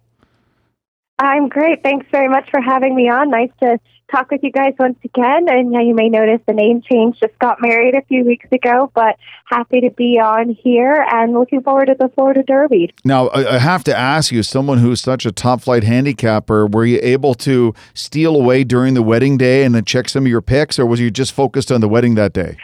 [1.19, 1.83] I'm great.
[1.83, 3.29] Thanks very much for having me on.
[3.29, 3.79] Nice to
[4.11, 5.47] talk with you guys once again.
[5.49, 7.19] And yeah, you may notice the name change.
[7.19, 11.61] Just got married a few weeks ago, but happy to be on here and looking
[11.61, 12.93] forward to the Florida Derby.
[13.03, 16.99] Now, I have to ask you, someone who's such a top flight handicapper, were you
[17.01, 20.77] able to steal away during the wedding day and then check some of your picks,
[20.79, 22.57] or was you just focused on the wedding that day?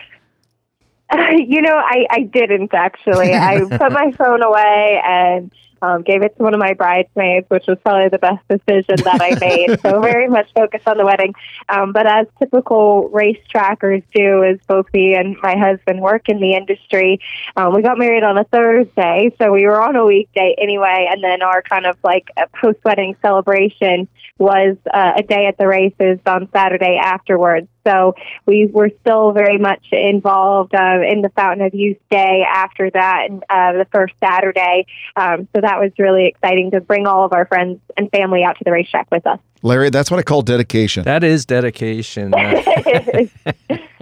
[1.32, 3.34] you know, I, I didn't actually.
[3.34, 7.66] I put my phone away and um, gave it to one of my bridesmaids, which
[7.68, 9.80] was probably the best decision that I made.
[9.82, 11.34] so very much focused on the wedding.
[11.70, 16.40] Um, but as typical race trackers do, as both me and my husband work in
[16.40, 17.20] the industry,
[17.56, 21.08] um, we got married on a Thursday, so we were on a weekday anyway.
[21.10, 25.68] And then our kind of like post wedding celebration was uh, a day at the
[25.68, 27.68] races on Saturday afterwards.
[27.86, 28.16] So
[28.46, 33.28] we were still very much involved uh, in the Fountain of Youth Day after that,
[33.30, 34.86] and uh, the first Saturday.
[35.16, 38.58] Um, so that was really exciting to bring all of our friends and family out
[38.58, 39.40] to the racetrack with us.
[39.64, 41.04] Larry, that's what I call dedication.
[41.04, 42.34] That is dedication.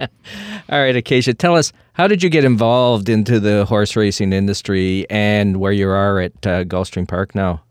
[0.70, 5.06] All right, Acacia, tell us how did you get involved into the horse racing industry
[5.10, 7.62] and where you are at uh, Gulfstream Park now?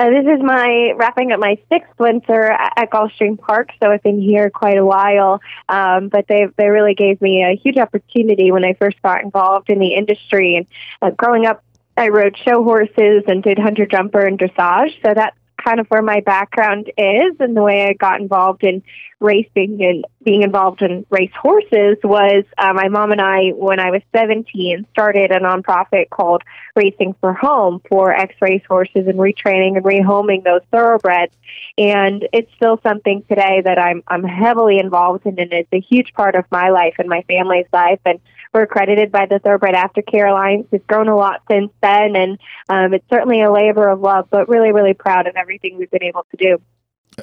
[0.00, 4.18] Uh, this is my wrapping up my sixth winter at, Gulfstream Park, so I've been
[4.18, 5.42] here quite a while.
[5.68, 9.68] Um, but they they really gave me a huge opportunity when I first got involved
[9.68, 10.56] in the industry.
[10.56, 10.66] And
[11.02, 11.62] uh, growing up,
[11.98, 16.02] I rode show horses and did hunter jumper and dressage, so that's kind of where
[16.02, 18.82] my background is and the way I got involved in
[19.20, 23.90] racing and being involved in race horses was uh, my mom and I, when I
[23.90, 26.42] was 17, started a nonprofit called
[26.74, 31.34] Racing for Home for ex race horses and retraining and rehoming those thoroughbreds.
[31.76, 36.12] And it's still something today that I'm I'm heavily involved in, and it's a huge
[36.14, 38.00] part of my life and my family's life.
[38.04, 38.20] And
[38.52, 40.66] we're accredited by the Thoroughbred Aftercare Alliance.
[40.72, 44.48] It's grown a lot since then, and um, it's certainly a labor of love, but
[44.48, 46.58] really, really proud of everything we've been able to do.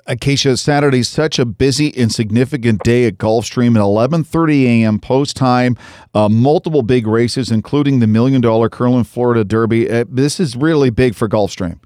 [0.06, 5.00] Acacia, Saturday's such a busy and significant day at Gulfstream at 11:30 a.m.
[5.00, 5.78] post time.
[6.14, 9.90] Uh, multiple big races, including the Million Dollar Curlin Florida Derby.
[9.90, 11.80] Uh, this is really big for Gulfstream.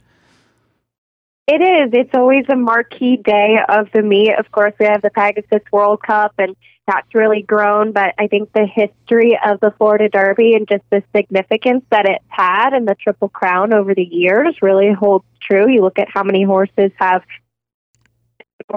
[1.53, 1.89] It is.
[1.91, 4.33] It's always a marquee day of the meet.
[4.39, 6.55] Of course, we have the Pegasus World Cup, and
[6.87, 7.91] that's really grown.
[7.91, 12.23] But I think the history of the Florida Derby and just the significance that it's
[12.29, 15.69] had and the Triple Crown over the years really holds true.
[15.69, 17.23] You look at how many horses have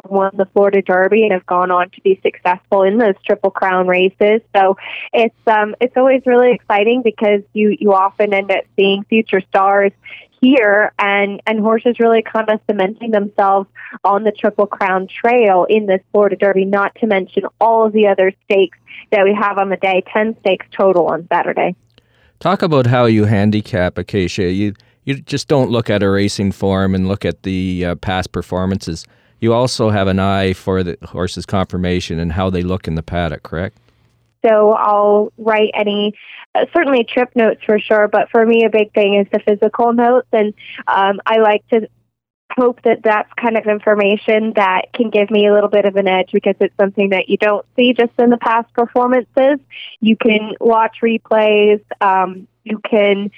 [0.09, 3.87] won the Florida Derby and have gone on to be successful in those Triple Crown
[3.87, 4.41] races.
[4.57, 4.77] So
[5.13, 9.93] it's um it's always really exciting because you you often end up seeing future stars
[10.45, 13.69] here, and and horses really kind of cementing themselves
[14.05, 16.65] on the Triple Crown Trail in this Florida Derby.
[16.65, 18.79] Not to mention all of the other stakes
[19.11, 20.03] that we have on the day.
[20.13, 21.75] Ten stakes total on Saturday.
[22.41, 24.51] Talk about how you handicap Acacia.
[24.51, 28.33] You you just don't look at a racing form and look at the uh, past
[28.33, 29.07] performances.
[29.41, 33.03] You also have an eye for the horse's conformation and how they look in the
[33.03, 33.79] paddock, correct?
[34.45, 36.15] So I'll write any,
[36.55, 39.93] uh, certainly trip notes for sure, but for me, a big thing is the physical
[39.93, 40.29] notes.
[40.33, 40.55] And
[40.87, 41.89] um, I like to
[42.57, 46.07] hope that that's kind of information that can give me a little bit of an
[46.07, 49.59] edge because it's something that you don't see just in the past performances.
[50.01, 51.83] You can watch replays.
[52.01, 53.31] Um, you can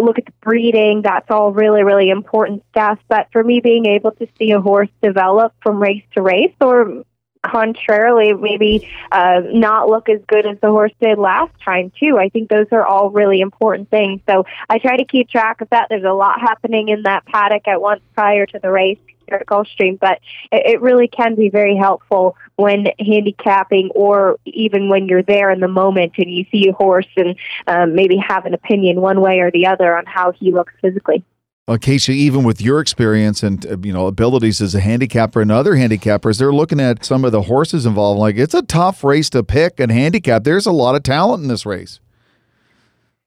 [0.00, 1.02] look at the breeding.
[1.02, 2.98] That's all really, really important stuff.
[3.08, 7.04] But for me, being able to see a horse develop from race to race or
[7.42, 12.18] contrarily maybe uh, not look as good as the horse did last time too.
[12.18, 14.20] I think those are all really important things.
[14.28, 15.88] So i try to keep track of that.
[15.88, 19.46] There's a lot happening in that paddock at once prior to the race here at
[19.46, 20.18] gulfstream but
[20.50, 25.60] it, it really can be very helpful when handicapping or even when you're there in
[25.60, 27.36] the moment and you see a horse and
[27.68, 31.24] um, maybe have an opinion one way or the other on how he looks physically
[31.68, 35.74] Acacia, even with your experience and uh, you know abilities as a handicapper and other
[35.74, 38.18] handicappers, they're looking at some of the horses involved.
[38.18, 40.42] Like it's a tough race to pick and handicap.
[40.42, 42.00] There's a lot of talent in this race.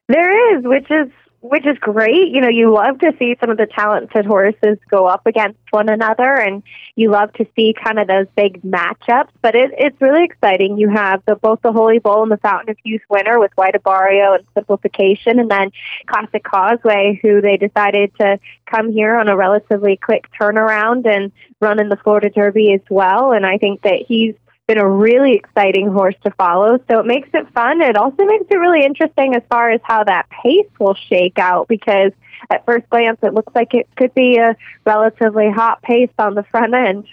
[0.09, 1.09] There is, which is
[1.49, 2.29] which is great.
[2.29, 5.89] You know, you love to see some of the talented horses go up against one
[5.89, 6.63] another, and
[6.95, 9.29] you love to see kind of those big matchups.
[9.41, 10.77] But it, it's really exciting.
[10.77, 13.75] You have the, both the Holy Bull and the Fountain of Youth winner with White
[13.75, 15.71] Abarrio and Simplification, and then
[16.07, 21.79] Classic Causeway, who they decided to come here on a relatively quick turnaround and run
[21.79, 23.31] in the Florida Derby as well.
[23.31, 24.35] And I think that he's
[24.67, 26.79] been a really exciting horse to follow.
[26.89, 27.81] So it makes it fun.
[27.81, 31.67] It also makes it really interesting as far as how that pace will shake out
[31.67, 32.11] because
[32.49, 36.43] at first glance it looks like it could be a relatively hot pace on the
[36.43, 37.05] front end.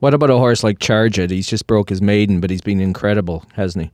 [0.00, 1.30] What about a horse like Charge It?
[1.30, 3.90] He's just broke his maiden, but he's been incredible, hasn't he?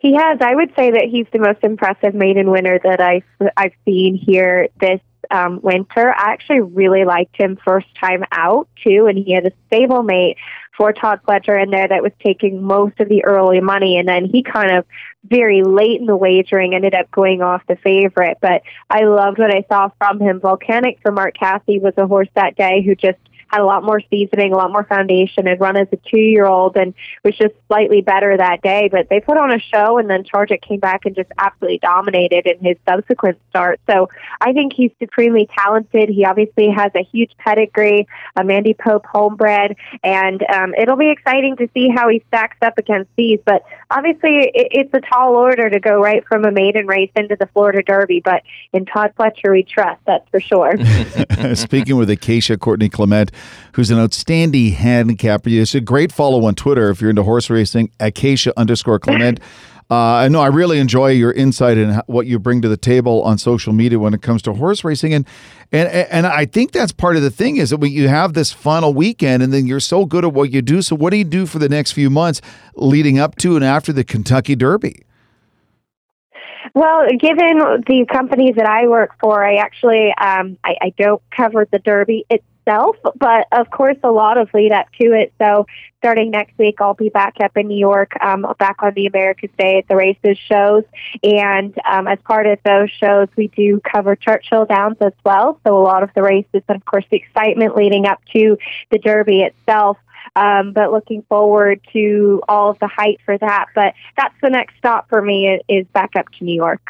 [0.00, 0.38] He has.
[0.40, 3.24] I would say that he's the most impressive maiden winner that I've
[3.56, 6.12] I've seen here this um, winter.
[6.14, 10.36] I actually really liked him first time out too, and he had a stablemate
[10.76, 14.24] for Todd Pletcher in there that was taking most of the early money, and then
[14.24, 14.84] he kind of
[15.24, 18.38] very late in the wagering ended up going off the favorite.
[18.40, 20.40] But I loved what I saw from him.
[20.40, 24.00] Volcanic for Mark Casse was a horse that day who just had a lot more
[24.10, 27.54] seasoning, a lot more foundation, had run as a two year old and was just
[27.68, 28.88] slightly better that day.
[28.90, 31.78] But they put on a show and then Charge It came back and just absolutely
[31.78, 33.80] dominated in his subsequent start.
[33.88, 34.08] So
[34.40, 36.08] I think he's supremely talented.
[36.08, 41.56] He obviously has a huge pedigree, a Mandy Pope homebred, and um, it'll be exciting
[41.56, 43.40] to see how he stacks up against these.
[43.44, 47.36] But obviously, it, it's a tall order to go right from a maiden race into
[47.38, 48.20] the Florida Derby.
[48.20, 50.74] But in Todd Pletcher, we trust, that's for sure.
[51.54, 53.30] Speaking with Acacia Courtney Clement,
[53.72, 55.48] who's an outstanding handicapper.
[55.50, 59.40] It's a great follow on Twitter if you're into horse racing, Acacia underscore Clement.
[59.90, 63.22] Uh, I know I really enjoy your insight and what you bring to the table
[63.22, 65.26] on social media when it comes to horse racing, and
[65.72, 68.50] and and I think that's part of the thing is that when you have this
[68.50, 70.80] final weekend, and then you're so good at what you do.
[70.80, 72.40] So what do you do for the next few months
[72.76, 75.04] leading up to and after the Kentucky Derby?
[76.72, 81.68] Well, given the companies that I work for, I actually um, I, I don't cover
[81.70, 82.24] the Derby
[82.64, 85.32] but of course a lot of lead up to it.
[85.38, 85.66] So
[85.98, 89.50] starting next week, I'll be back up in New York, um, back on the America's
[89.58, 90.84] Day at the races shows,
[91.22, 95.60] and um, as part of those shows, we do cover Churchill Downs as well.
[95.66, 98.56] So a lot of the races, and of course the excitement leading up to
[98.90, 99.98] the Derby itself.
[100.36, 103.66] Um, but looking forward to all of the hype for that.
[103.74, 106.80] But that's the next stop for me is back up to New York.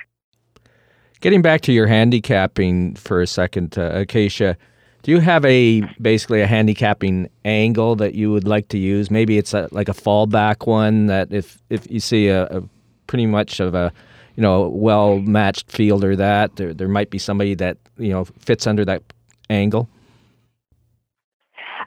[1.20, 4.56] Getting back to your handicapping for a second, uh, Acacia,
[5.04, 9.10] do you have a basically a handicapping angle that you would like to use?
[9.10, 12.62] Maybe it's a, like a fallback one that if if you see a, a
[13.06, 13.92] pretty much of a
[14.34, 18.24] you know well matched field or that there there might be somebody that you know
[18.24, 19.02] fits under that
[19.50, 19.90] angle.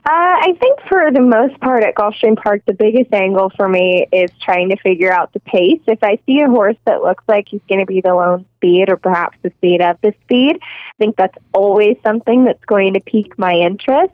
[0.08, 4.08] Uh, I think for the most part at Gulfstream Park, the biggest angle for me
[4.14, 5.82] is trying to figure out the pace.
[5.86, 8.90] If I see a horse that looks like he's going to be the lone speed
[8.90, 13.02] or perhaps the speed of the speed, I think that's always something that's going to
[13.02, 14.14] pique my interest.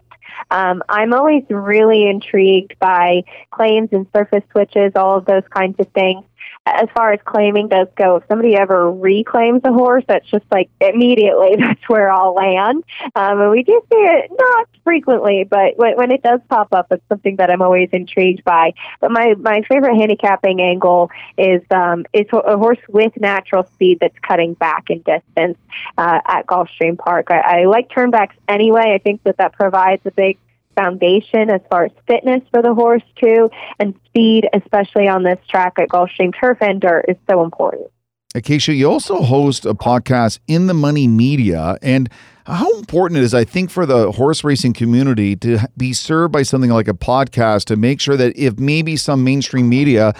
[0.50, 5.88] Um, I'm always really intrigued by claims and surface switches, all of those kinds of
[5.90, 6.26] things.
[6.66, 10.70] As far as claiming does go, if somebody ever reclaims a horse, that's just like
[10.80, 12.84] immediately that's where I'll land.
[13.16, 16.88] Um, and we do see it not frequently, but when, when it does pop up,
[16.92, 18.74] it's something that I'm always intrigued by.
[19.02, 24.18] But my, my favorite handicapping angle is um, is a horse with natural speed that's
[24.20, 25.58] cutting back in distance
[25.98, 27.28] uh, at Gulfstream Park.
[27.30, 28.94] I, I like turnbacks anyway.
[28.94, 30.38] I think that that provides a big
[30.76, 33.50] foundation as far as fitness for the horse too,
[33.80, 37.88] and speed, especially on this track at Gulfstream Turf and Dirt, is so important.
[38.36, 42.10] Acacia, you also host a podcast in the money media and
[42.48, 46.42] how important it is, I think, for the horse racing community to be served by
[46.42, 50.14] something like a podcast to make sure that if maybe some mainstream media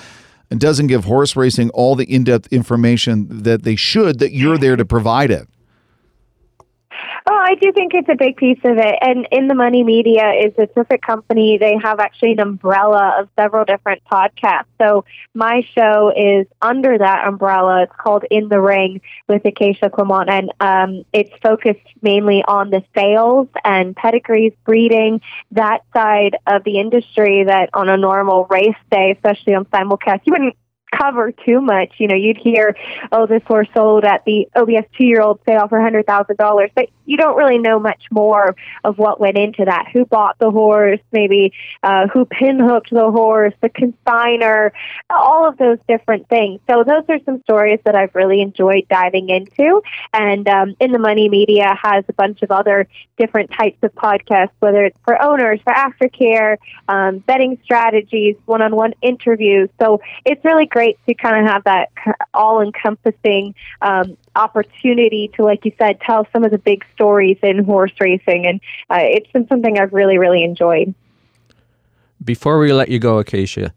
[0.50, 4.86] doesn't give horse racing all the in-depth information that they should, that you're there to
[4.86, 5.48] provide it.
[7.26, 8.96] Oh, I do think it's a big piece of it.
[9.02, 11.58] And In the Money Media is a terrific company.
[11.58, 14.66] They have actually an umbrella of several different podcasts.
[14.82, 17.84] So my show is under that umbrella.
[17.84, 19.00] It's called In the Ring
[19.30, 25.22] with Acacia Clement, and um, it's focused mainly on the sales and pedigrees, breeding,
[25.52, 30.34] that side of the industry that on a normal race day, especially on simulcast, you
[30.34, 30.58] wouldn't
[30.98, 31.94] cover too much.
[31.98, 32.76] You know, you'd hear,
[33.12, 37.18] oh, this horse sold at the OBS two year old sale for $100,000, but you
[37.18, 39.90] don't really know much more of what went into that.
[39.94, 44.72] Who bought the horse, maybe uh, who pinhooked the horse, the consigner,
[45.10, 46.60] all of those different things.
[46.70, 49.82] So those are some stories that I've really enjoyed diving into.
[50.14, 52.88] And um, In the Money Media has a bunch of other
[53.18, 58.76] different types of podcasts, whether it's for owners, for aftercare, um, betting strategies, one on
[58.76, 59.70] one interviews.
[59.80, 61.90] So it's really great to kind of have that
[62.34, 67.64] all encompassing um, opportunity to, like you said, tell some of the big stories in
[67.64, 68.46] horse racing.
[68.46, 70.94] And uh, it's been something I've really, really enjoyed.
[72.24, 73.74] Before we let you go, Acacia,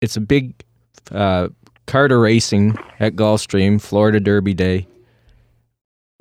[0.00, 0.54] it's a big
[1.10, 1.48] uh,
[1.86, 4.86] Carter Racing at Gulfstream, Florida Derby Day.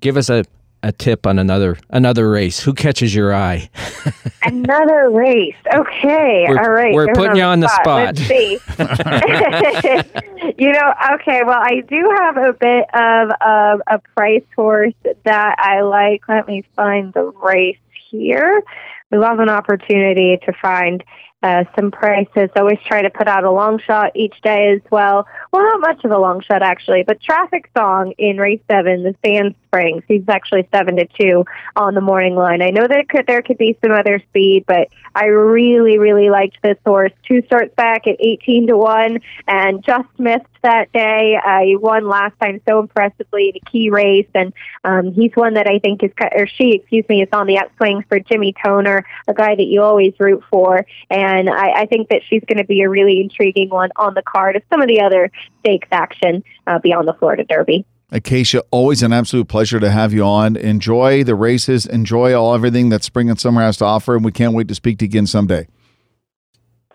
[0.02, 0.44] Give us a,
[0.84, 2.60] a tip on another another race.
[2.62, 3.70] Who catches your eye?
[4.44, 5.56] another race.
[5.74, 6.46] Okay.
[6.48, 6.94] We're, All right.
[6.94, 8.18] We're putting you on the spot.
[8.18, 8.60] Let's see.
[10.58, 11.42] you know, okay.
[11.46, 16.28] Well, I do have a bit of um, a price horse that I like.
[16.28, 17.78] Let me find the race
[18.10, 18.64] here.
[19.12, 21.04] We love an opportunity to find
[21.44, 22.50] uh, some prices.
[22.56, 25.28] Always try to put out a long shot each day as well.
[25.52, 29.16] Well, not much of a long shot actually, but Traffic Song in race seven, the
[29.26, 30.03] Sand Springs.
[30.05, 31.45] He's actually seven to two
[31.78, 32.61] on the morning line.
[32.61, 36.57] I know that could, there could be some other speed, but I really, really liked
[36.61, 37.13] this horse.
[37.26, 41.39] Two starts back at eighteen to one, and just missed that day.
[41.43, 44.51] Uh, he won last time so impressively in a key race, and
[44.84, 48.03] um, he's one that I think is, or she, excuse me, is on the upswing
[48.09, 52.24] for Jimmy Toner, a guy that you always root for, and I, I think that
[52.28, 54.99] she's going to be a really intriguing one on the card of some of the
[54.99, 57.86] other stakes action uh, beyond the Florida Derby.
[58.12, 60.57] Acacia, always an absolute pleasure to have you on.
[60.57, 64.32] Enjoy the races, enjoy all everything that spring and summer has to offer, and we
[64.32, 65.68] can't wait to speak to you again someday.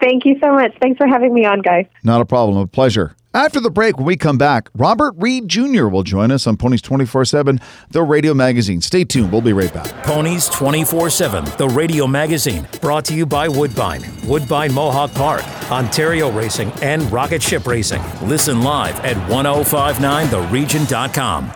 [0.01, 0.73] Thank you so much.
[0.81, 1.87] Thanks for having me on, guys.
[2.05, 2.59] Not a problem.
[2.59, 3.17] A pleasure.
[3.37, 5.89] After the break, when we come back, Robert Reed Jr.
[5.89, 7.61] will join us on Ponies 24 7,
[7.91, 8.81] the radio magazine.
[8.81, 9.31] Stay tuned.
[9.31, 9.93] We'll be right back.
[10.05, 16.33] Ponies 24 7, the radio magazine, brought to you by Woodbine, Woodbine Mohawk Park, Ontario
[16.33, 18.03] Racing, and Rocket Ship Racing.
[18.23, 21.53] Listen live at 1059theregion.com.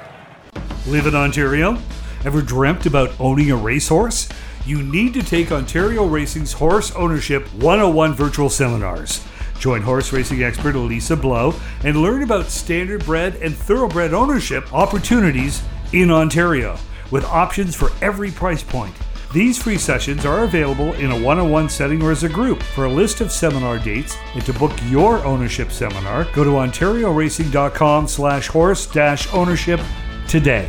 [0.86, 1.78] Live in Ontario?
[2.26, 4.28] Ever dreamt about owning a racehorse?
[4.66, 9.24] You need to take Ontario Racing's Horse Ownership 101 virtual seminars.
[9.60, 11.54] Join horse racing expert Elisa Blow
[11.84, 16.78] and learn about standardbred and thoroughbred ownership opportunities in Ontario
[17.10, 18.94] with options for every price point.
[19.34, 22.62] These free sessions are available in a one on one setting or as a group.
[22.62, 28.08] For a list of seminar dates and to book your ownership seminar, go to ontarioracing.com
[28.08, 28.88] slash horse
[29.32, 29.80] ownership
[30.26, 30.68] today.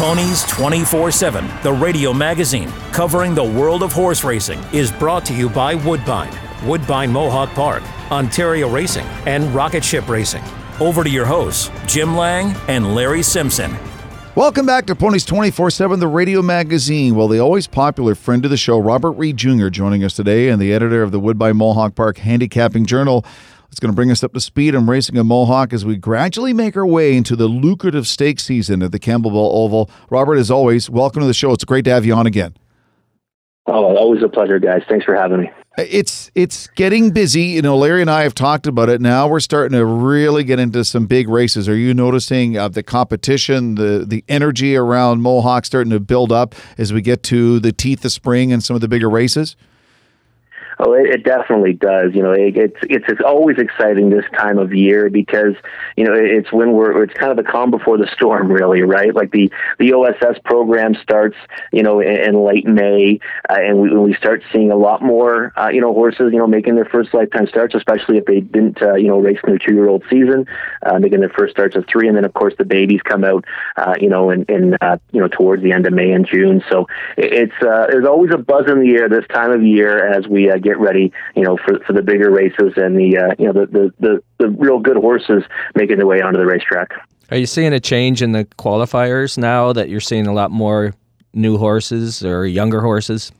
[0.00, 5.34] Ponies 24 7, the radio magazine covering the world of horse racing, is brought to
[5.34, 6.34] you by Woodbine,
[6.64, 10.42] Woodbine Mohawk Park, Ontario Racing, and Rocket Ship Racing.
[10.80, 13.76] Over to your hosts, Jim Lang and Larry Simpson.
[14.34, 17.14] Welcome back to Ponies 24 7, the radio magazine.
[17.14, 20.62] Well, the always popular friend of the show, Robert Reed Jr., joining us today, and
[20.62, 23.22] the editor of the Woodbine Mohawk Park Handicapping Journal.
[23.70, 26.52] It's going to bring us up to speed on racing a Mohawk as we gradually
[26.52, 29.88] make our way into the lucrative stake season at the Campbellville Oval.
[30.10, 31.52] Robert, as always, welcome to the show.
[31.52, 32.56] It's great to have you on again.
[33.66, 34.82] Oh, always a pleasure, guys.
[34.88, 35.50] Thanks for having me.
[35.78, 37.42] It's it's getting busy.
[37.42, 39.00] You know, Larry and I have talked about it.
[39.00, 41.68] Now we're starting to really get into some big races.
[41.68, 46.56] Are you noticing uh, the competition, the the energy around Mohawk starting to build up
[46.76, 49.54] as we get to the teeth of spring and some of the bigger races?
[50.82, 52.14] Oh, it, it definitely does.
[52.14, 52.76] You know, it, it's
[53.08, 55.54] it's always exciting this time of year because
[55.96, 59.14] you know it's when we're it's kind of the calm before the storm, really, right?
[59.14, 61.36] Like the the OSS program starts,
[61.70, 63.20] you know, in, in late May,
[63.50, 66.46] uh, and we we start seeing a lot more, uh, you know, horses, you know,
[66.46, 69.58] making their first lifetime starts, especially if they didn't, uh, you know, race in their
[69.58, 70.46] two year old season,
[70.86, 73.44] uh, making their first starts at three, and then of course the babies come out,
[73.76, 76.64] uh, you know, in, in uh, you know towards the end of May and June.
[76.70, 76.86] So
[77.18, 80.50] it's uh, there's always a buzz in the air this time of year as we
[80.50, 83.46] uh, get get ready, you know, for for the bigger races and the uh, you
[83.46, 85.42] know the, the the the real good horses
[85.74, 86.92] making their way onto the racetrack.
[87.30, 90.94] Are you seeing a change in the qualifiers now that you're seeing a lot more
[91.32, 93.30] new horses or younger horses?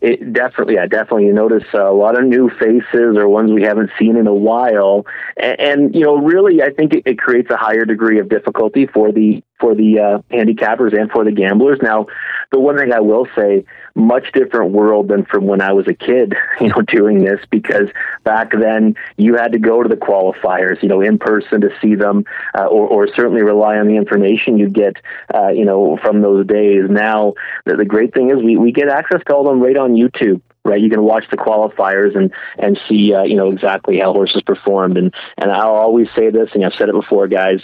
[0.00, 1.26] It definitely, yeah, definitely.
[1.26, 5.06] You notice a lot of new faces or ones we haven't seen in a while,
[5.36, 8.86] and, and you know, really, I think it, it, creates a higher degree of difficulty
[8.86, 11.78] for the for the uh, handicappers and for the gamblers.
[11.80, 12.06] Now,
[12.52, 13.64] the one thing I will say,
[13.94, 17.88] much different world than from when I was a kid, you know, doing this because
[18.24, 21.94] back then you had to go to the qualifiers, you know, in person to see
[21.94, 22.24] them,
[22.58, 24.96] uh, or, or certainly rely on the information you get,
[25.34, 26.84] uh, you know, from those days.
[26.88, 27.34] Now,
[27.64, 29.94] the, the great thing is we, we get access to all of them right on
[29.94, 30.80] YouTube right?
[30.80, 34.96] You can watch the qualifiers and and see uh, you know exactly how horses performed.
[34.96, 37.60] And and I'll always say this, and I've said it before, guys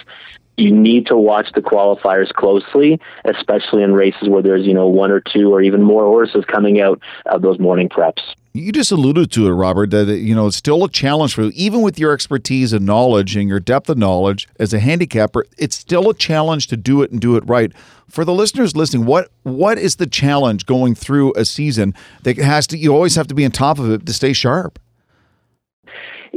[0.60, 5.10] you need to watch the qualifiers closely, especially in races where there's, you know, one
[5.10, 8.22] or two or even more horses coming out of those morning preps.
[8.52, 11.52] You just alluded to it, Robert, that you know it's still a challenge for you,
[11.54, 15.46] even with your expertise and knowledge and your depth of knowledge as a handicapper.
[15.56, 17.72] It's still a challenge to do it and do it right.
[18.08, 21.94] For the listeners listening, what what is the challenge going through a season
[22.24, 22.76] that has to?
[22.76, 24.80] You always have to be on top of it to stay sharp.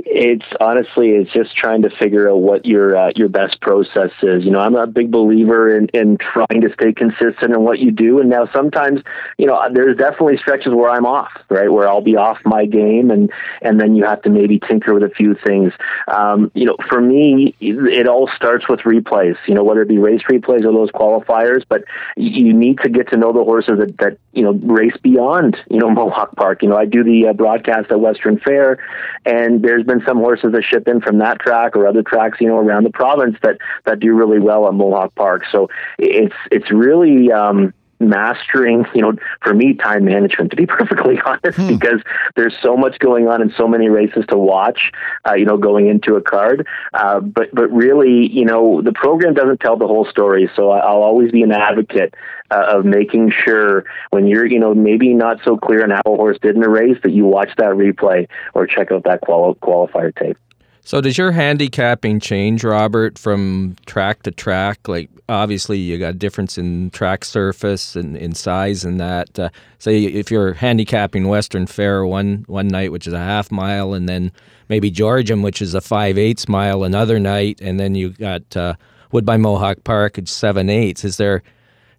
[0.06, 4.44] It's honestly, it's just trying to figure out what your uh, your best process is.
[4.44, 7.92] You know, I'm a big believer in in trying to stay consistent in what you
[7.92, 8.20] do.
[8.20, 9.02] And now sometimes,
[9.38, 13.12] you know, there's definitely stretches where I'm off, right, where I'll be off my game,
[13.12, 13.32] and
[13.62, 15.72] and then you have to maybe tinker with a few things.
[16.10, 19.38] Um, you know, for me, it all starts with replays.
[19.48, 21.84] You know, whether it be race replays or those qualifiers, but
[22.18, 25.80] you need to get to know the horses that that you know race beyond you
[25.80, 26.62] know Mohawk Park.
[26.62, 28.80] You know, I do the uh, broadcast at Western Fair,
[29.26, 32.40] and there's there's been some horses that ship in from that track or other tracks,
[32.40, 35.44] you know, around the province that that do really well at Mohawk Park.
[35.52, 37.74] So it's it's really um,
[38.10, 41.68] mastering, you know, for me, time management, to be perfectly honest, hmm.
[41.68, 42.02] because
[42.36, 44.92] there's so much going on and so many races to watch,
[45.28, 46.68] uh, you know, going into a card.
[46.94, 50.50] Uh, but, but really, you know, the program doesn't tell the whole story.
[50.56, 52.14] So I'll always be an advocate
[52.52, 56.16] uh, of making sure when you're, you know, maybe not so clear on how a
[56.16, 59.56] horse did in a race that you watch that replay or check out that quali-
[59.56, 60.38] qualifier tape.
[60.86, 64.86] So does your handicapping change, Robert, from track to track?
[64.88, 69.40] Like obviously you got a difference in track surface and in size and that.
[69.40, 73.94] Uh, say if you're handicapping Western Fair one one night, which is a half mile,
[73.94, 74.32] and then
[74.68, 78.74] maybe Georgian, which is a five eighths mile another night, and then you got uh,
[79.14, 81.06] Woodbine Mohawk Park, it's seven eighths.
[81.06, 81.44] Is there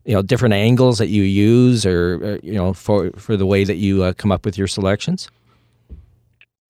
[0.04, 3.64] you know different angles that you use, or uh, you know for for the way
[3.64, 5.30] that you uh, come up with your selections?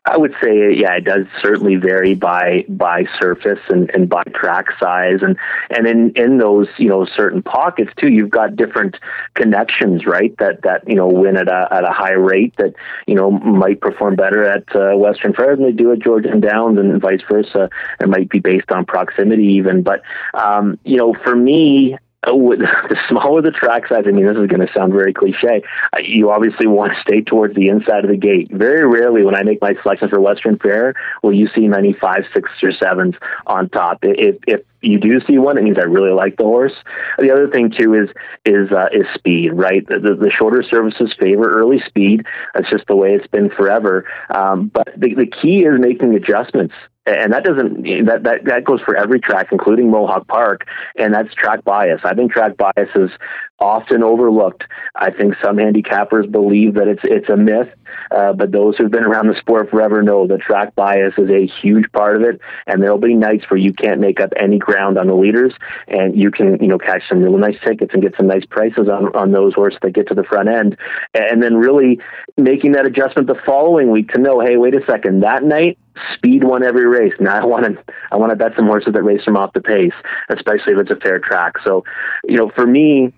[0.07, 4.67] I would say, yeah, it does certainly vary by by surface and, and by track
[4.79, 5.37] size, and
[5.71, 8.97] and in in those you know certain pockets too, you've got different
[9.33, 10.37] connections, right?
[10.37, 12.75] That that you know win at a at a high rate that
[13.07, 16.79] you know might perform better at uh, Western Fair than they do at Georgian Downs,
[16.79, 17.71] and vice versa.
[17.99, 20.03] It might be based on proximity even, but
[20.35, 21.97] um, you know, for me,
[22.89, 25.63] the smaller the track size, I mean, this is going to sound very cliche.
[25.93, 28.51] Uh, you obviously want to stay towards the inside of the gate.
[28.51, 32.25] Very rarely, when I make my selections for Western Fair, will you see many five,
[32.33, 33.15] six, or sevens
[33.47, 33.99] on top.
[34.03, 36.75] If if you do see one, it means I really like the horse.
[37.19, 38.11] The other thing too is
[38.45, 39.87] is uh, is speed, right?
[39.87, 42.27] The, the, the, shorter services favor early speed.
[42.55, 44.07] That's just the way it's been forever.
[44.35, 46.75] Um, but the, the key is making adjustments
[47.07, 51.33] and that doesn't that, that that goes for every track, including Mohawk Park, and that's
[51.35, 52.01] track bias.
[52.05, 53.11] I think track bias is
[53.59, 54.65] often overlooked.
[54.95, 57.69] I think some handicappers believe that it's it's a myth,
[58.11, 61.47] uh, but those who've been around the sport forever know that track bias is a
[61.47, 62.41] huge part of it.
[62.67, 65.53] And there'll be nights where you can't make up any ground on the leaders,
[65.89, 68.89] and you can you know catch some really nice tickets and get some nice prices
[68.89, 70.77] on on those horses that get to the front end,
[71.15, 71.99] and then really
[72.37, 75.79] making that adjustment the following week to know, hey, wait a second, that night
[76.15, 77.15] speed won every race.
[77.21, 79.61] Now I want to I want to bet some horses that race from off the
[79.61, 79.93] pace,
[80.31, 81.55] especially if it's a fair track.
[81.65, 81.85] So,
[82.25, 83.13] you know, for me,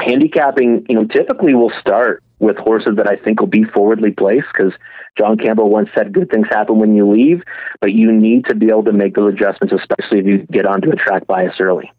[0.00, 4.46] handicapping, you know, typically will start with horses that I think will be forwardly placed
[4.52, 4.72] because
[5.16, 7.42] John Campbell once said good things happen when you leave,
[7.80, 10.90] but you need to be able to make those adjustments, especially if you get onto
[10.90, 11.90] a track bias early.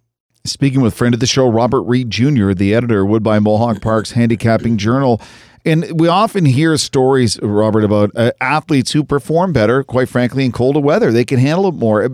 [0.44, 4.12] Speaking with friend of the show, Robert Reed Jr., the editor of Woodbine Mohawk Park's
[4.12, 5.20] Handicapping Journal.
[5.66, 10.52] And we often hear stories, Robert, about uh, athletes who perform better, quite frankly, in
[10.52, 11.12] colder weather.
[11.12, 12.08] They can handle it more.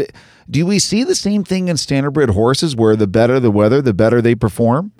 [0.49, 3.93] Do we see the same thing in standardbred horses where the better the weather, the
[3.93, 4.93] better they perform?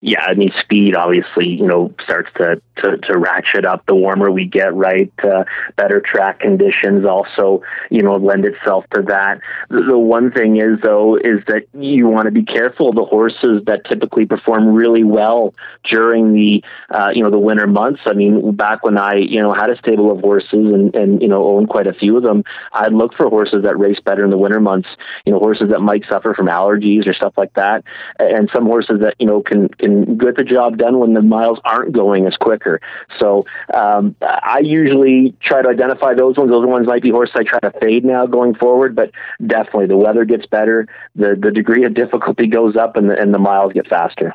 [0.00, 4.30] Yeah, I mean, speed obviously, you know, starts to, to, to ratchet up the warmer
[4.30, 5.12] we get, right?
[5.20, 5.42] Uh,
[5.74, 9.40] better track conditions also, you know, lend itself to that.
[9.70, 12.92] The, one thing is, though, is that you want to be careful.
[12.92, 15.52] The horses that typically perform really well
[15.90, 18.02] during the, uh, you know, the winter months.
[18.06, 21.26] I mean, back when I, you know, had a stable of horses and, and, you
[21.26, 24.30] know, owned quite a few of them, I'd look for horses that race better in
[24.30, 24.88] the winter months,
[25.24, 27.82] you know, horses that might suffer from allergies or stuff like that.
[28.20, 31.22] And some horses that, you know, can, can can get the job done when the
[31.22, 32.80] miles aren't going as quicker.
[33.18, 36.50] So um, I usually try to identify those ones.
[36.50, 39.10] Those ones might be horses I try to fade now going forward, but
[39.46, 43.32] definitely the weather gets better, the the degree of difficulty goes up, and the, and
[43.32, 44.34] the miles get faster.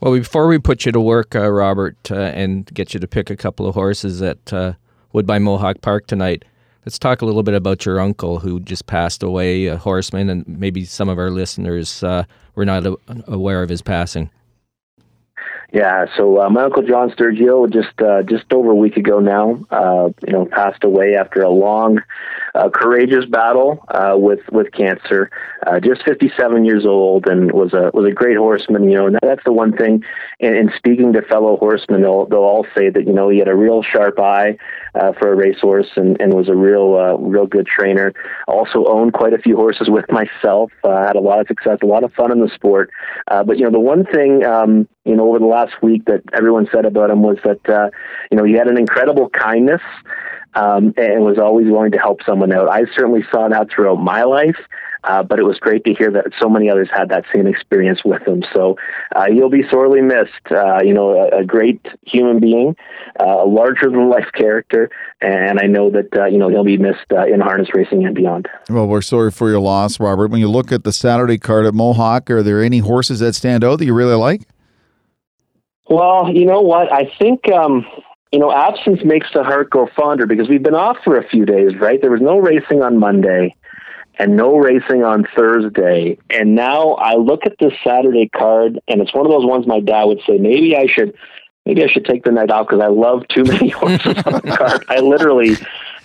[0.00, 3.28] Well, before we put you to work, uh, Robert, uh, and get you to pick
[3.28, 4.72] a couple of horses at uh,
[5.12, 6.44] Woodbine Mohawk Park tonight,
[6.86, 10.48] let's talk a little bit about your uncle who just passed away, a horseman, and
[10.48, 12.24] maybe some of our listeners uh,
[12.54, 12.86] were not
[13.26, 14.30] aware of his passing.
[15.72, 19.64] Yeah, so uh, my uncle John Sturgio just uh, just over a week ago now,
[19.70, 22.00] uh, you know, passed away after a long,
[22.54, 25.30] uh, courageous battle uh, with with cancer.
[25.66, 28.90] Uh, just 57 years old, and was a was a great horseman.
[28.90, 30.02] You know, and that's the one thing.
[30.38, 33.48] In, in speaking to fellow horsemen, they'll they'll all say that you know he had
[33.48, 34.56] a real sharp eye
[34.94, 38.12] uh, for a racehorse and, and was a real uh, real good trainer.
[38.48, 40.72] Also owned quite a few horses with myself.
[40.84, 42.90] Uh, had a lot of success, a lot of fun in the sport.
[43.30, 46.22] Uh, but you know, the one thing um, you know over the last week that
[46.32, 47.90] everyone said about him was that uh,
[48.30, 49.82] you know he had an incredible kindness
[50.54, 52.68] um, and was always willing to help someone out.
[52.68, 54.56] I certainly saw that throughout my life.
[55.04, 58.00] Uh, but it was great to hear that so many others had that same experience
[58.04, 58.44] with him.
[58.54, 58.76] So
[59.16, 60.30] uh, you'll be sorely missed.
[60.50, 62.76] Uh, you know, a, a, great human being,
[63.18, 64.90] uh, a larger than life character,
[65.22, 68.14] and I know that uh, you know he'll be missed uh, in harness racing and
[68.14, 68.48] beyond.
[68.68, 70.28] Well, we're sorry for your loss, Robert.
[70.28, 73.64] When you look at the Saturday card at Mohawk, are there any horses that stand
[73.64, 74.42] out that you really like?
[75.88, 76.92] Well, you know what?
[76.92, 77.50] I think.
[77.50, 77.86] Um,
[78.32, 81.44] you know, absence makes the heart go fonder because we've been off for a few
[81.44, 82.00] days, right?
[82.00, 83.56] There was no racing on Monday
[84.18, 86.18] and no racing on Thursday.
[86.30, 89.80] And now I look at this Saturday card, and it's one of those ones my
[89.80, 91.14] dad would say, maybe I should,
[91.66, 94.54] maybe I should take the night off because I love too many horses on the
[94.56, 94.84] card.
[94.88, 95.56] I literally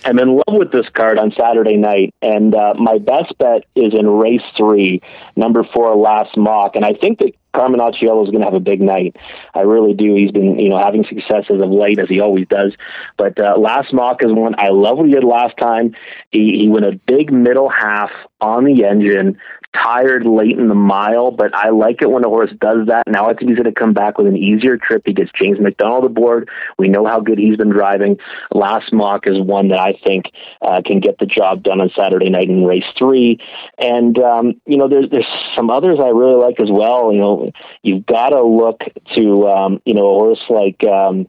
[0.04, 3.94] am in love with this card on Saturday night, and uh, my best bet is
[3.94, 5.00] in race three,
[5.36, 8.60] number four, last mock, and I think that Carmen Auciello is going to have a
[8.60, 9.16] big night.
[9.54, 10.14] I really do.
[10.14, 12.74] He's been, you know, having success as of late, as he always does.
[13.16, 15.94] But uh, last mock is one I love what he did last time.
[16.30, 19.38] He, he went a big middle half on the engine,
[19.82, 23.04] tired late in the mile, but I like it when a horse does that.
[23.06, 25.02] Now I think he's going to come back with an easier trip.
[25.04, 26.48] He gets James MacDonald aboard.
[26.78, 28.18] We know how good he's been driving.
[28.52, 30.32] Last mock is one that I think
[30.62, 33.38] uh, can get the job done on Saturday night in race three.
[33.78, 37.12] And um, you know, there's there's some others I really like as well.
[37.12, 37.45] You know,
[37.82, 38.82] you've got to look
[39.14, 40.82] to um, you know a horse like.
[40.84, 41.26] Um,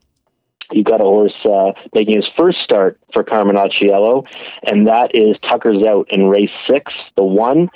[0.69, 4.27] You've got a horse uh, making his first start for Carmen Auciello,
[4.63, 7.69] and that is Tucker's Out in race six, the one.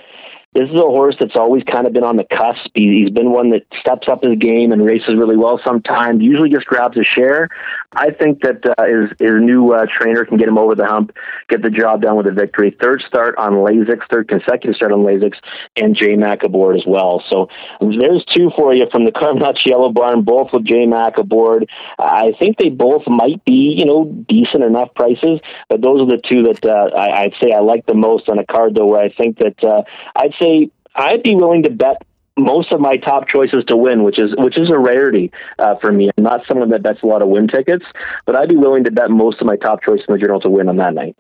[0.53, 2.71] This is a horse that's always kind of been on the cusp.
[2.73, 6.49] He, has been one that steps up his game and races really well sometimes, usually
[6.49, 7.47] just grabs a share.
[7.93, 11.15] I think that uh, his, his new uh, trainer can get him over the hump,
[11.47, 12.75] get the job done with a victory.
[12.81, 15.35] Third start on Lasix, third consecutive start on Lasix,
[15.77, 17.23] and J Mac aboard as well.
[17.29, 17.47] So
[17.79, 21.69] there's two for you from the Carmen Auciello barn, both with J Mac aboard.
[21.97, 25.39] I think they both might be, you know, decent enough prices,
[25.69, 28.37] but those are the two that uh, I, I'd say I like the most on
[28.37, 29.83] a card, though, where I think that uh,
[30.17, 32.01] I'd say I'd be willing to bet
[32.37, 35.91] most of my top choices to win, which is which is a rarity uh, for
[35.91, 36.09] me.
[36.17, 37.85] I'm not someone that bets a lot of win tickets,
[38.25, 40.49] but I'd be willing to bet most of my top choices in the journal to
[40.49, 41.15] win on that night.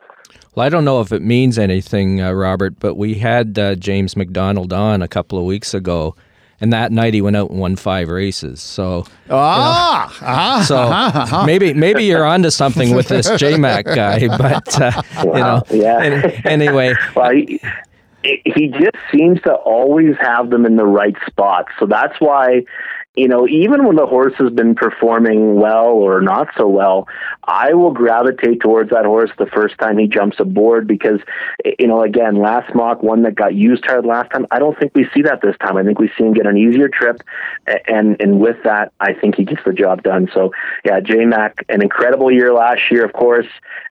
[0.55, 4.17] Well, I don't know if it means anything, uh, Robert, but we had uh, James
[4.17, 6.15] MacDonald on a couple of weeks ago,
[6.59, 8.61] and that night he went out and won five races.
[8.61, 11.45] So, ah, ah, so ah, ah.
[11.45, 16.01] maybe maybe you're onto something with this JMac guy, but uh, you know, yeah.
[16.01, 17.61] an- anyway, Well, he,
[18.23, 21.65] he just seems to always have them in the right spot.
[21.79, 22.63] So that's why,
[23.15, 27.07] you know, even when the horse has been performing well or not so well,
[27.45, 31.19] I will gravitate towards that horse the first time he jumps aboard because,
[31.79, 34.93] you know, again, last mock, one that got used hard last time, I don't think
[34.93, 35.77] we see that this time.
[35.77, 37.21] I think we see him get an easier trip.
[37.87, 40.29] And, and with that, I think he gets the job done.
[40.33, 40.51] So,
[40.85, 43.47] yeah, J Mac, an incredible year last year, of course,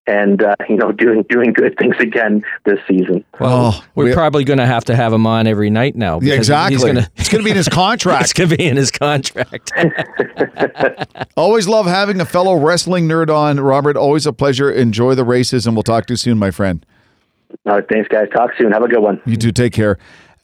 [0.06, 3.24] and, uh, you know, doing, doing good things again this season.
[3.40, 6.20] Oh, we're we- probably going to have to have him on every night now.
[6.20, 6.76] Yeah, exactly.
[6.76, 8.24] He's gonna, it's going to be in his contract.
[8.24, 9.72] it's going to be in his contract.
[11.36, 13.96] Always love having a fellow wrestling nerd on, Robert.
[13.96, 14.70] Always a pleasure.
[14.70, 16.84] Enjoy the races, and we'll talk to you soon, my friend.
[17.66, 18.28] All right, thanks, guys.
[18.34, 18.72] Talk soon.
[18.72, 19.20] Have a good one.
[19.26, 19.52] You too.
[19.52, 19.98] Take care.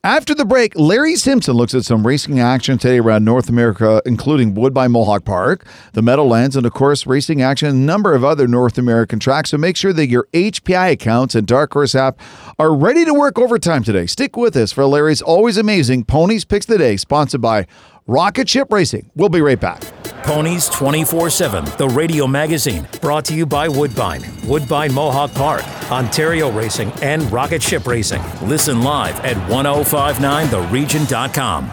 [0.06, 4.54] After the break, Larry Simpson looks at some racing action today around North America, including
[4.54, 8.78] Woodbine Mohawk Park, the Meadowlands, and of course, racing action a number of other North
[8.78, 9.50] American tracks.
[9.50, 12.20] So make sure that your HPI accounts and Dark Horse app
[12.56, 14.06] are ready to work overtime today.
[14.06, 17.66] Stick with us for Larry's always amazing Ponies Picks the Day, sponsored by
[18.08, 19.10] Rocket Ship Racing.
[19.16, 19.82] We'll be right back.
[20.22, 26.50] Ponies 24 7, the radio magazine, brought to you by Woodbine, Woodbine Mohawk Park, Ontario
[26.52, 28.22] Racing, and Rocket Ship Racing.
[28.42, 31.72] Listen live at 1059theregion.com.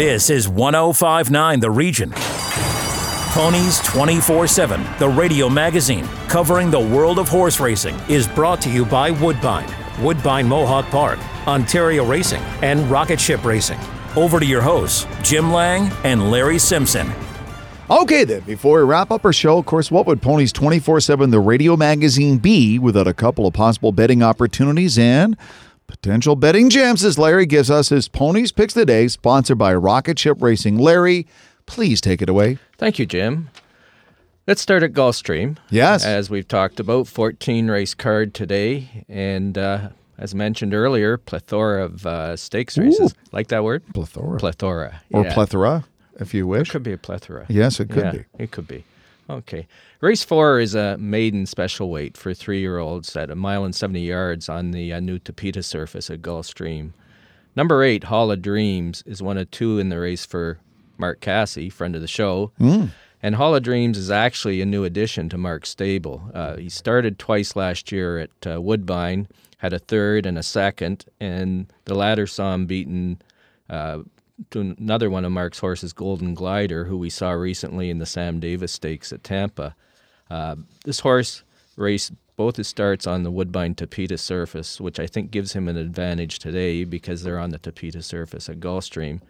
[0.00, 2.10] This is 1059 The Region.
[3.34, 8.70] Ponies 24 7, the radio magazine covering the world of horse racing, is brought to
[8.70, 9.70] you by Woodbine,
[10.00, 13.78] Woodbine Mohawk Park, Ontario Racing, and Rocket Ship Racing.
[14.16, 17.12] Over to your hosts, Jim Lang and Larry Simpson.
[17.90, 21.30] Okay, then, before we wrap up our show, of course, what would Ponies 24 7,
[21.30, 25.36] the radio magazine, be without a couple of possible betting opportunities and
[25.90, 27.04] potential betting gems?
[27.04, 30.78] As Larry gives us his Ponies Picks of the Day, sponsored by Rocket Ship Racing.
[30.78, 31.26] Larry,
[31.66, 32.58] please take it away.
[32.78, 33.50] Thank you, Jim.
[34.46, 35.58] Let's start at Gulfstream.
[35.70, 36.04] Yes.
[36.04, 42.06] As we've talked about, 14 race card today, and uh, as mentioned earlier, plethora of
[42.06, 43.14] uh, stakes races.
[43.32, 43.82] Like that word?
[43.94, 44.38] Plethora.
[44.38, 45.02] Plethora.
[45.12, 45.34] Or yeah.
[45.34, 45.84] plethora,
[46.18, 46.68] if you wish.
[46.68, 47.46] It could be a plethora.
[47.48, 48.24] Yes, it could Yeah, be.
[48.38, 48.84] It could be.
[49.30, 49.66] Okay.
[50.00, 53.74] Race four is a maiden special weight for three year olds at a mile and
[53.74, 56.92] 70 yards on the uh, new Tapeta surface at Gulfstream.
[57.56, 60.58] Number eight, Hall of Dreams, is one of two in the race for
[60.98, 62.52] Mark Casse, friend of the show.
[63.22, 66.30] And Hall of Dreams is actually a new addition to Mark's stable.
[66.32, 69.28] Uh, he started twice last year at uh, Woodbine,
[69.58, 73.20] had a third and a second, and the latter saw him beaten
[73.68, 73.98] uh,
[74.50, 78.40] to another one of Mark's horses, Golden Glider, who we saw recently in the Sam
[78.40, 79.74] Davis Stakes at Tampa.
[80.30, 81.42] Uh, this horse
[81.76, 85.76] raced both his starts on the Woodbine Tapeta surface, which I think gives him an
[85.76, 89.20] advantage today because they're on the Tapeta surface at Gulfstream.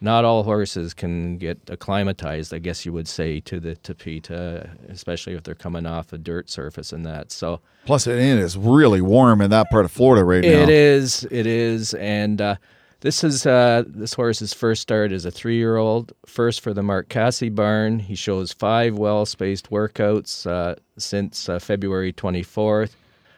[0.00, 5.32] Not all horses can get acclimatized, I guess you would say, to the Tapeta, especially
[5.34, 7.32] if they're coming off a dirt surface and that.
[7.32, 10.48] So Plus, it is really warm in that part of Florida right now.
[10.48, 12.56] it is, it is, and uh,
[13.04, 16.14] This is uh, this horse's first start as a three-year-old.
[16.24, 17.98] First for the Mark Casse barn.
[17.98, 22.92] He shows five well-spaced workouts uh, since uh, February 24th.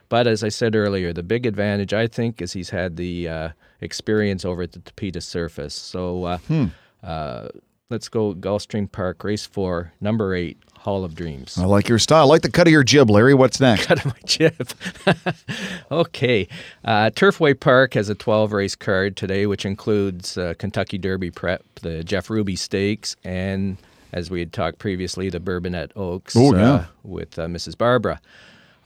[0.08, 3.48] But as I said earlier, the big advantage I think is he's had the uh,
[3.80, 5.74] experience over at the Tapeta surface.
[5.74, 6.66] So uh, Hmm.
[7.02, 7.48] uh,
[7.90, 11.58] let's go Gulfstream Park, race four, number eight, Hall of Dreams.
[11.58, 12.20] I like your style.
[12.20, 13.34] I like the cut of your jib, Larry.
[13.34, 13.86] What's next?
[13.86, 14.68] Cut of my jib.
[15.90, 16.46] okay.
[16.84, 21.64] Uh, Turfway Park has a 12 race card today, which includes uh, Kentucky Derby Prep,
[21.82, 23.76] the Jeff Ruby Stakes, and
[24.12, 26.72] as we had talked previously, the Bourbonette Oaks Oh, yeah.
[26.72, 27.76] uh, with uh, Mrs.
[27.76, 28.20] Barbara.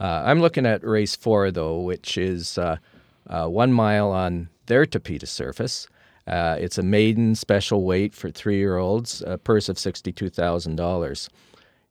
[0.00, 2.78] Uh, I'm looking at race four, though, which is uh,
[3.28, 5.86] uh, one mile on their Tapeta surface.
[6.26, 11.28] Uh, it's a maiden special weight for three year olds, a purse of $62,000.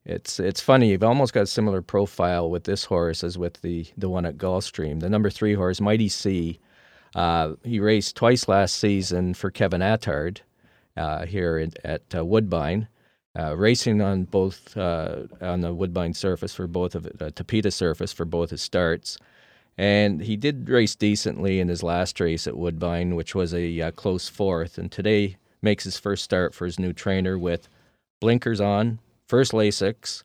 [0.05, 0.89] It's it's funny.
[0.89, 4.37] You've almost got a similar profile with this horse as with the the one at
[4.37, 5.01] Gulfstream.
[5.01, 6.59] The number three horse, Mighty C.
[7.15, 10.39] Uh, he raced twice last season for Kevin Attard
[10.95, 12.87] uh, here at, at uh, Woodbine,
[13.37, 18.13] uh, racing on both uh, on the Woodbine surface for both of uh, Tapeta surface
[18.13, 19.17] for both his starts.
[19.77, 23.91] And he did race decently in his last race at Woodbine, which was a uh,
[23.91, 24.77] close fourth.
[24.77, 27.69] And today makes his first start for his new trainer with
[28.19, 30.23] blinkers on, first Lasix,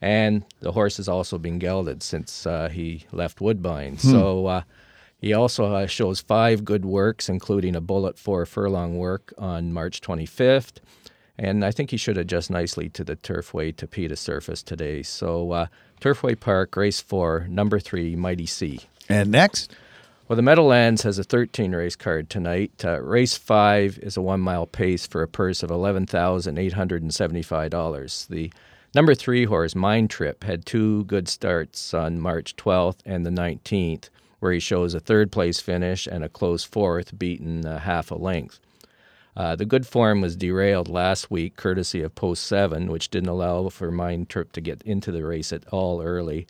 [0.00, 3.96] and the horse has also been gelded since uh, he left Woodbine.
[3.96, 4.10] Hmm.
[4.10, 4.62] So uh,
[5.18, 10.00] he also uh, shows five good works, including a bullet four furlong work on March
[10.00, 10.76] 25th.
[11.36, 15.02] And I think he should adjust nicely to the Turfway Tapeta surface today.
[15.02, 15.66] So uh,
[16.00, 18.80] Turfway Park, race four, number three, Mighty C.
[19.08, 19.74] And next?
[20.26, 22.82] Well, the Meadowlands has a 13 race card tonight.
[22.82, 28.28] Uh, race five is a one mile pace for a purse of $11,875.
[28.28, 28.50] The
[28.94, 34.08] number three horse, Mind Trip, had two good starts on March 12th and the 19th,
[34.40, 38.14] where he shows a third place finish and a close fourth, beaten uh, half a
[38.14, 38.60] length.
[39.36, 43.68] Uh, the good form was derailed last week, courtesy of Post 7, which didn't allow
[43.68, 46.46] for Mind Trip to get into the race at all early.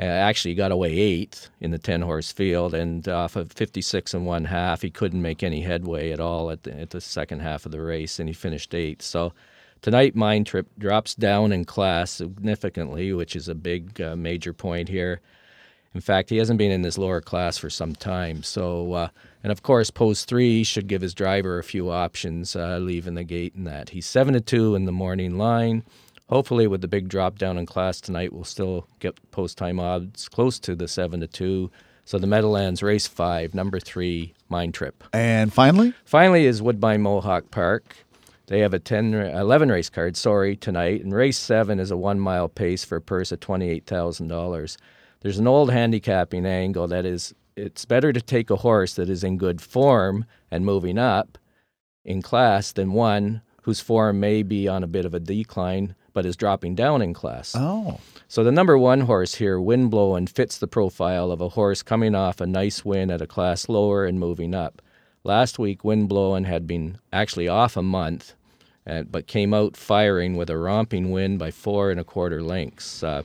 [0.00, 4.14] Uh, actually, he got away eighth in the 10 horse field, and off of 56
[4.14, 7.40] and one half, he couldn't make any headway at all at the, at the second
[7.40, 9.02] half of the race, and he finished eighth.
[9.02, 9.34] So
[9.82, 14.88] tonight, Mind Trip drops down in class significantly, which is a big uh, major point
[14.88, 15.20] here.
[15.94, 18.42] In fact, he hasn't been in this lower class for some time.
[18.42, 19.08] So, uh,
[19.42, 23.24] and of course, post three should give his driver a few options, uh, leaving the
[23.24, 23.90] gate in that.
[23.90, 25.82] He's seven to two in the morning line.
[26.30, 30.28] Hopefully, with the big drop down in class tonight, we'll still get post time odds
[30.28, 31.72] close to the seven to two.
[32.04, 35.02] So the Meadowlands race five, number three, Mind Trip.
[35.12, 35.92] And finally?
[36.04, 37.96] Finally is Woodbine Mohawk Park.
[38.46, 41.02] They have a 10, 11 race card, sorry, tonight.
[41.02, 44.76] And race seven is a one mile pace for a purse of $28,000.
[45.20, 49.24] There's an old handicapping angle that is it's better to take a horse that is
[49.24, 51.38] in good form and moving up
[52.04, 56.26] in class than one whose form may be on a bit of a decline but
[56.26, 57.54] is dropping down in class.
[57.56, 58.00] Oh.
[58.28, 62.40] So the number one horse here, Windblowin, fits the profile of a horse coming off
[62.40, 64.82] a nice win at a class lower and moving up.
[65.24, 68.34] Last week, Windblowin had been actually off a month,
[68.86, 73.02] uh, but came out firing with a romping win by four and a quarter lengths.
[73.02, 73.22] Uh,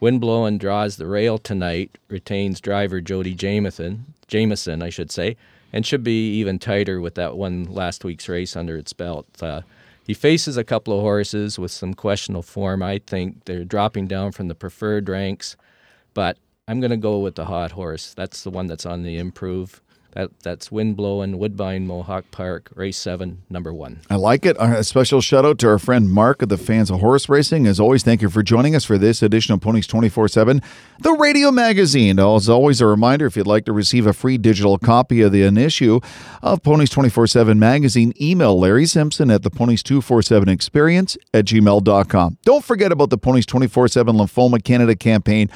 [0.00, 5.36] Windblowin draws the rail tonight, retains driver Jody Jamieson, Jameson, I should say,
[5.72, 9.26] and should be even tighter with that one last week's race under its belt.
[9.40, 9.62] Uh,
[10.08, 12.82] he faces a couple of horses with some questionable form.
[12.82, 15.54] I think they're dropping down from the preferred ranks,
[16.14, 18.14] but I'm going to go with the hot horse.
[18.14, 19.82] That's the one that's on the improve.
[20.12, 24.00] That that's Windblowin, Woodbine, Mohawk Park, race seven, number one.
[24.08, 24.56] I like it.
[24.58, 27.66] A special shout out to our friend Mark of the Fans of Horse Racing.
[27.66, 30.62] As always, thank you for joining us for this edition of Ponies 24 7,
[31.00, 32.18] the radio magazine.
[32.18, 35.42] As always, a reminder if you'd like to receive a free digital copy of the
[35.42, 36.00] an issue
[36.42, 42.38] of Ponies 24 7 magazine, email Larry Simpson at the Ponies 247 experience at gmail.com.
[42.44, 45.50] Don't forget about the Ponies 24 7 Lymphoma Canada campaign.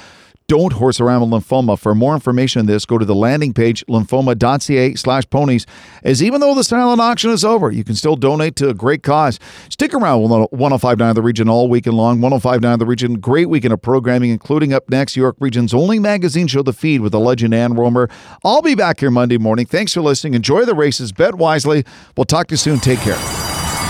[0.52, 1.78] Don't horse around with lymphoma.
[1.78, 5.64] For more information on this, go to the landing page lymphoma.ca slash ponies.
[6.02, 9.02] As even though the silent auction is over, you can still donate to a great
[9.02, 9.40] cause.
[9.70, 12.20] Stick around with 1059 The Region all weekend long.
[12.20, 16.62] 1059 The Region, great weekend of programming, including up next, York Region's only magazine show,
[16.62, 18.10] The Feed, with the legend Ann Romer.
[18.44, 19.64] I'll be back here Monday morning.
[19.64, 20.34] Thanks for listening.
[20.34, 21.12] Enjoy the races.
[21.12, 21.86] Bet wisely.
[22.14, 22.78] We'll talk to you soon.
[22.78, 23.41] Take care.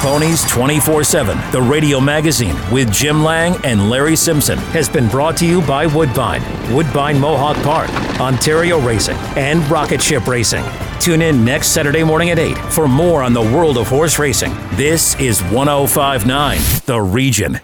[0.02, 5.36] Ponies 24 7, the radio magazine with Jim Lang and Larry Simpson, has been brought
[5.36, 6.42] to you by Woodbine,
[6.74, 7.88] Woodbine Mohawk Park,
[8.20, 10.64] Ontario Racing, and Rocket Ship Racing.
[10.98, 14.52] Tune in next Saturday morning at 8 for more on the world of horse racing.
[14.72, 17.60] This is 1059 The Region.